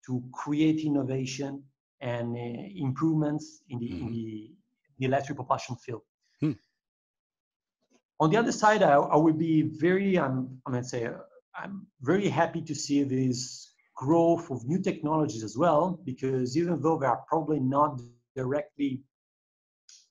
to 0.07 0.23
create 0.33 0.79
innovation 0.83 1.63
and 2.01 2.35
uh, 2.35 2.63
improvements 2.75 3.61
in 3.69 3.79
the, 3.79 3.89
mm-hmm. 3.89 4.07
in 4.07 4.11
the, 4.13 4.51
the 4.97 5.05
electric 5.05 5.35
propulsion 5.37 5.75
field. 5.75 6.01
Hmm. 6.39 6.53
On 8.19 8.29
the 8.29 8.37
other 8.37 8.51
side, 8.51 8.81
I, 8.83 8.93
I 8.93 9.15
would 9.15 9.37
be 9.37 9.61
very, 9.61 10.17
I'm, 10.17 10.59
I'm 10.65 10.73
going 10.73 10.83
to 10.83 10.89
say, 10.89 11.09
I'm 11.55 11.87
very 12.01 12.29
happy 12.29 12.61
to 12.61 12.75
see 12.75 13.03
this 13.03 13.71
growth 13.95 14.49
of 14.49 14.65
new 14.65 14.81
technologies 14.81 15.43
as 15.43 15.57
well, 15.57 15.99
because 16.05 16.57
even 16.57 16.81
though 16.81 16.97
they 16.97 17.05
are 17.05 17.23
probably 17.27 17.59
not 17.59 18.01
directly 18.35 19.03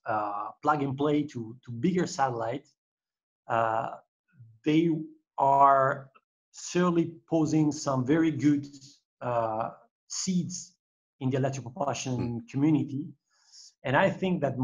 uh, 0.05 0.49
plug 0.61 0.83
and 0.83 0.97
play 0.97 1.23
to, 1.23 1.55
to 1.65 1.71
bigger 1.71 2.07
satellites, 2.07 2.73
uh, 3.47 3.89
they 4.63 4.89
are 5.37 6.09
certainly 6.51 7.13
posing 7.29 7.71
some 7.71 8.05
very 8.05 8.31
good 8.31 8.67
uh, 9.21 9.69
seeds 10.07 10.73
in 11.19 11.29
the 11.29 11.37
electric 11.37 11.63
propulsion 11.63 12.17
mm. 12.17 12.49
community. 12.49 13.05
And 13.83 13.95
I 13.95 14.09
think 14.09 14.41
that 14.41 14.55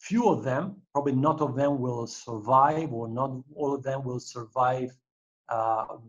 few 0.00 0.28
of 0.28 0.44
them, 0.44 0.76
probably 0.92 1.14
not 1.14 1.40
of 1.40 1.56
them 1.56 1.80
will 1.80 2.06
survive 2.06 2.92
or 2.92 3.08
not 3.08 3.30
all 3.54 3.74
of 3.74 3.82
them 3.82 4.04
will 4.04 4.20
survive 4.20 4.90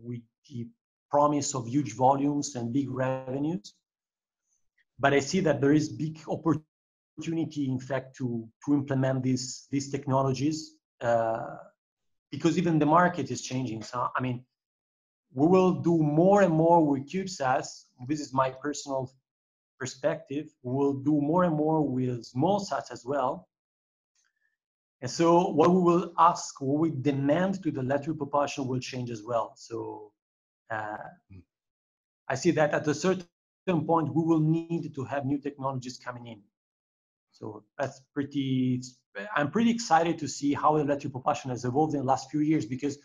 with 0.02 0.20
the 0.48 0.66
promise 1.10 1.54
of 1.54 1.66
huge 1.66 1.94
volumes 1.94 2.54
and 2.56 2.72
big 2.72 2.90
revenues. 2.90 3.74
But 4.98 5.12
I 5.12 5.20
see 5.20 5.40
that 5.40 5.60
there 5.60 5.72
is 5.72 5.88
big 5.88 6.18
opportunity, 6.28 7.68
in 7.68 7.78
fact, 7.78 8.16
to, 8.16 8.48
to 8.64 8.74
implement 8.74 9.22
these, 9.22 9.66
these 9.70 9.90
technologies 9.90 10.74
uh, 11.00 11.56
because 12.30 12.58
even 12.58 12.78
the 12.78 12.86
market 12.86 13.30
is 13.30 13.42
changing. 13.42 13.82
So, 13.82 14.08
I 14.16 14.20
mean, 14.20 14.44
we 15.32 15.46
will 15.46 15.72
do 15.82 15.98
more 15.98 16.42
and 16.42 16.54
more 16.54 16.84
with 16.84 17.08
CubeSats. 17.10 17.86
This 18.06 18.20
is 18.20 18.32
my 18.32 18.50
personal 18.50 19.12
perspective. 19.78 20.46
We 20.62 20.72
will 20.74 20.94
do 20.94 21.20
more 21.20 21.44
and 21.44 21.54
more 21.54 21.82
with 21.82 22.24
small 22.24 22.60
sats 22.60 22.90
as 22.90 23.04
well. 23.04 23.48
And 25.04 25.10
so 25.10 25.48
what 25.48 25.70
we 25.70 25.82
will 25.82 26.14
ask, 26.18 26.62
what 26.62 26.78
we 26.78 26.90
demand 26.90 27.62
to 27.62 27.70
the 27.70 27.80
electric 27.80 28.16
propulsion 28.16 28.66
will 28.66 28.80
change 28.80 29.10
as 29.10 29.22
well. 29.22 29.52
So 29.54 30.12
uh, 30.70 30.96
hmm. 31.30 31.40
I 32.26 32.34
see 32.36 32.52
that 32.52 32.72
at 32.72 32.88
a 32.88 32.94
certain 32.94 33.26
point, 33.66 34.14
we 34.14 34.22
will 34.24 34.40
need 34.40 34.94
to 34.94 35.04
have 35.04 35.26
new 35.26 35.36
technologies 35.36 36.00
coming 36.02 36.28
in. 36.28 36.40
So 37.32 37.64
that's 37.78 38.00
pretty, 38.14 38.80
I'm 39.36 39.50
pretty 39.50 39.70
excited 39.70 40.18
to 40.20 40.26
see 40.26 40.54
how 40.54 40.76
electric 40.76 41.12
propulsion 41.12 41.50
has 41.50 41.66
evolved 41.66 41.92
in 41.92 42.00
the 42.00 42.06
last 42.06 42.30
few 42.30 42.40
years 42.40 42.64
because 42.64 42.96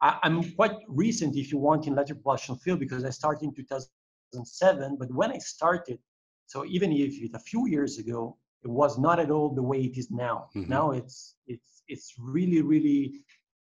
I, 0.00 0.20
am 0.22 0.52
quite 0.52 0.76
recent, 0.86 1.34
if 1.34 1.50
you 1.50 1.58
want, 1.58 1.88
in 1.88 1.94
electric 1.94 2.18
propulsion 2.18 2.54
field 2.54 2.78
because 2.78 3.04
I 3.04 3.10
started 3.10 3.46
in 3.46 3.52
2007. 3.52 4.96
But 4.96 5.12
when 5.12 5.32
I 5.32 5.38
started, 5.38 5.98
so 6.46 6.64
even 6.66 6.92
if 6.92 7.20
it's 7.20 7.34
a 7.34 7.40
few 7.40 7.66
years 7.66 7.98
ago, 7.98 8.38
it 8.64 8.70
was 8.70 8.98
not 8.98 9.18
at 9.18 9.30
all 9.30 9.54
the 9.54 9.62
way 9.62 9.80
it 9.82 9.96
is 9.98 10.10
now. 10.10 10.48
Mm-hmm. 10.54 10.70
Now 10.70 10.92
it's 10.92 11.36
it's 11.46 11.82
it's 11.88 12.14
really 12.18 12.62
really 12.62 13.24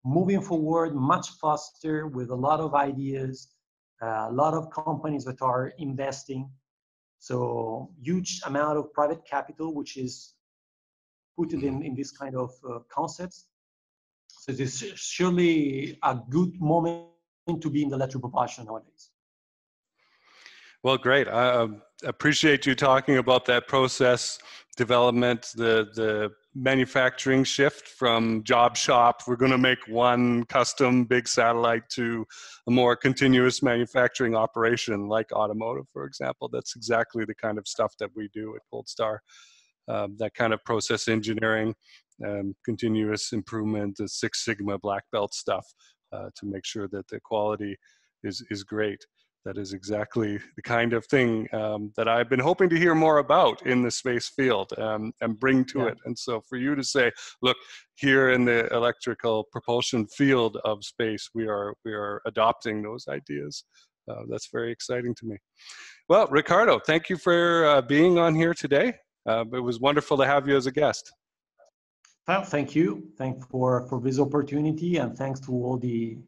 moving 0.04 0.40
forward 0.40 0.94
much 0.94 1.28
faster 1.40 2.06
with 2.06 2.30
a 2.30 2.34
lot 2.34 2.60
of 2.60 2.74
ideas, 2.74 3.48
uh, 4.02 4.26
a 4.28 4.32
lot 4.32 4.54
of 4.54 4.70
companies 4.70 5.24
that 5.24 5.40
are 5.42 5.72
investing. 5.78 6.50
So 7.18 7.90
huge 8.00 8.40
amount 8.46 8.78
of 8.78 8.92
private 8.94 9.24
capital, 9.28 9.74
which 9.74 9.96
is 9.98 10.34
put 11.36 11.52
it 11.52 11.62
in, 11.62 11.82
in 11.82 11.94
this 11.94 12.10
kind 12.10 12.34
of 12.34 12.50
uh, 12.68 12.78
concepts. 12.88 13.46
So 14.28 14.52
this 14.52 14.82
is 14.82 14.98
surely 14.98 15.98
a 16.02 16.18
good 16.30 16.58
moment 16.60 17.08
to 17.60 17.70
be 17.70 17.82
in 17.82 17.90
the 17.90 17.96
electric 17.96 18.22
propulsion 18.22 18.64
nowadays. 18.64 19.10
Well, 20.82 20.96
great. 20.96 21.28
I 21.28 21.50
um, 21.50 21.82
appreciate 22.04 22.64
you 22.64 22.74
talking 22.74 23.18
about 23.18 23.44
that 23.46 23.68
process 23.68 24.38
development, 24.76 25.48
the 25.54 25.88
the 25.94 26.30
manufacturing 26.54 27.44
shift 27.44 27.86
from 27.86 28.42
job 28.42 28.76
shop. 28.76 29.22
We're 29.26 29.36
going 29.36 29.52
to 29.52 29.58
make 29.58 29.78
one 29.86 30.44
custom 30.44 31.04
big 31.04 31.28
satellite 31.28 31.88
to 31.90 32.26
a 32.66 32.70
more 32.70 32.96
continuous 32.96 33.62
manufacturing 33.62 34.34
operation, 34.34 35.08
like 35.08 35.30
automotive, 35.32 35.86
for 35.92 36.04
example. 36.04 36.48
That's 36.52 36.74
exactly 36.74 37.24
the 37.24 37.34
kind 37.34 37.58
of 37.58 37.68
stuff 37.68 37.94
that 38.00 38.10
we 38.16 38.28
do 38.34 38.54
at 38.56 38.62
Cold 38.70 38.88
Star. 38.88 39.22
Um, 39.88 40.16
that 40.18 40.34
kind 40.34 40.52
of 40.52 40.62
process 40.64 41.08
engineering, 41.08 41.74
um, 42.24 42.54
continuous 42.64 43.32
improvement, 43.32 43.96
the 43.98 44.08
Six 44.08 44.44
Sigma 44.44 44.78
black 44.78 45.04
belt 45.10 45.34
stuff 45.34 45.66
uh, 46.12 46.30
to 46.36 46.46
make 46.46 46.64
sure 46.64 46.88
that 46.88 47.08
the 47.08 47.20
quality 47.20 47.76
is 48.22 48.44
is 48.50 48.62
great 48.64 49.04
that 49.44 49.56
is 49.56 49.72
exactly 49.72 50.38
the 50.56 50.62
kind 50.62 50.92
of 50.92 51.06
thing 51.06 51.48
um, 51.54 51.92
that 51.96 52.08
I've 52.08 52.28
been 52.28 52.40
hoping 52.40 52.68
to 52.70 52.78
hear 52.78 52.94
more 52.94 53.18
about 53.18 53.66
in 53.66 53.82
the 53.82 53.90
space 53.90 54.28
field 54.28 54.72
um, 54.78 55.12
and 55.20 55.38
bring 55.38 55.64
to 55.66 55.80
yeah. 55.80 55.86
it. 55.88 55.98
And 56.04 56.18
so 56.18 56.42
for 56.48 56.56
you 56.58 56.74
to 56.74 56.84
say, 56.84 57.10
look, 57.42 57.56
here 57.94 58.30
in 58.30 58.44
the 58.44 58.72
electrical 58.74 59.44
propulsion 59.50 60.06
field 60.06 60.58
of 60.64 60.84
space, 60.84 61.30
we 61.34 61.48
are 61.48 61.74
we 61.84 61.92
are 61.92 62.20
adopting 62.26 62.82
those 62.82 63.06
ideas. 63.08 63.64
Uh, 64.10 64.22
that's 64.28 64.48
very 64.52 64.72
exciting 64.72 65.14
to 65.14 65.26
me. 65.26 65.36
Well, 66.08 66.26
Ricardo, 66.30 66.78
thank 66.78 67.08
you 67.08 67.16
for 67.16 67.64
uh, 67.66 67.82
being 67.82 68.18
on 68.18 68.34
here 68.34 68.54
today. 68.54 68.94
Uh, 69.26 69.44
it 69.52 69.60
was 69.60 69.78
wonderful 69.78 70.16
to 70.16 70.26
have 70.26 70.48
you 70.48 70.56
as 70.56 70.66
a 70.66 70.72
guest. 70.72 71.12
Well, 72.26 72.42
thank 72.42 72.74
you. 72.74 73.10
Thank 73.16 73.48
for 73.48 73.86
for 73.88 74.00
this 74.00 74.18
opportunity, 74.18 74.98
and 74.98 75.16
thanks 75.16 75.40
to 75.40 75.52
all 75.52 75.78
the 75.78 76.18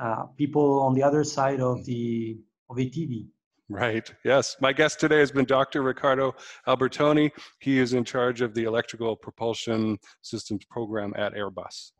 uh, 0.00 0.24
people 0.36 0.80
on 0.80 0.94
the 0.94 1.02
other 1.02 1.22
side 1.22 1.60
of 1.60 1.84
the 1.84 2.38
of 2.68 2.76
the 2.76 2.88
TV. 2.90 3.26
Right. 3.68 4.12
Yes. 4.24 4.56
My 4.60 4.72
guest 4.72 4.98
today 4.98 5.20
has 5.20 5.30
been 5.30 5.44
Dr. 5.44 5.82
Ricardo 5.82 6.34
Albertoni. 6.66 7.30
He 7.60 7.78
is 7.78 7.92
in 7.92 8.04
charge 8.04 8.40
of 8.40 8.52
the 8.52 8.64
electrical 8.64 9.14
propulsion 9.14 9.98
systems 10.22 10.64
program 10.64 11.14
at 11.16 11.34
Airbus. 11.34 11.92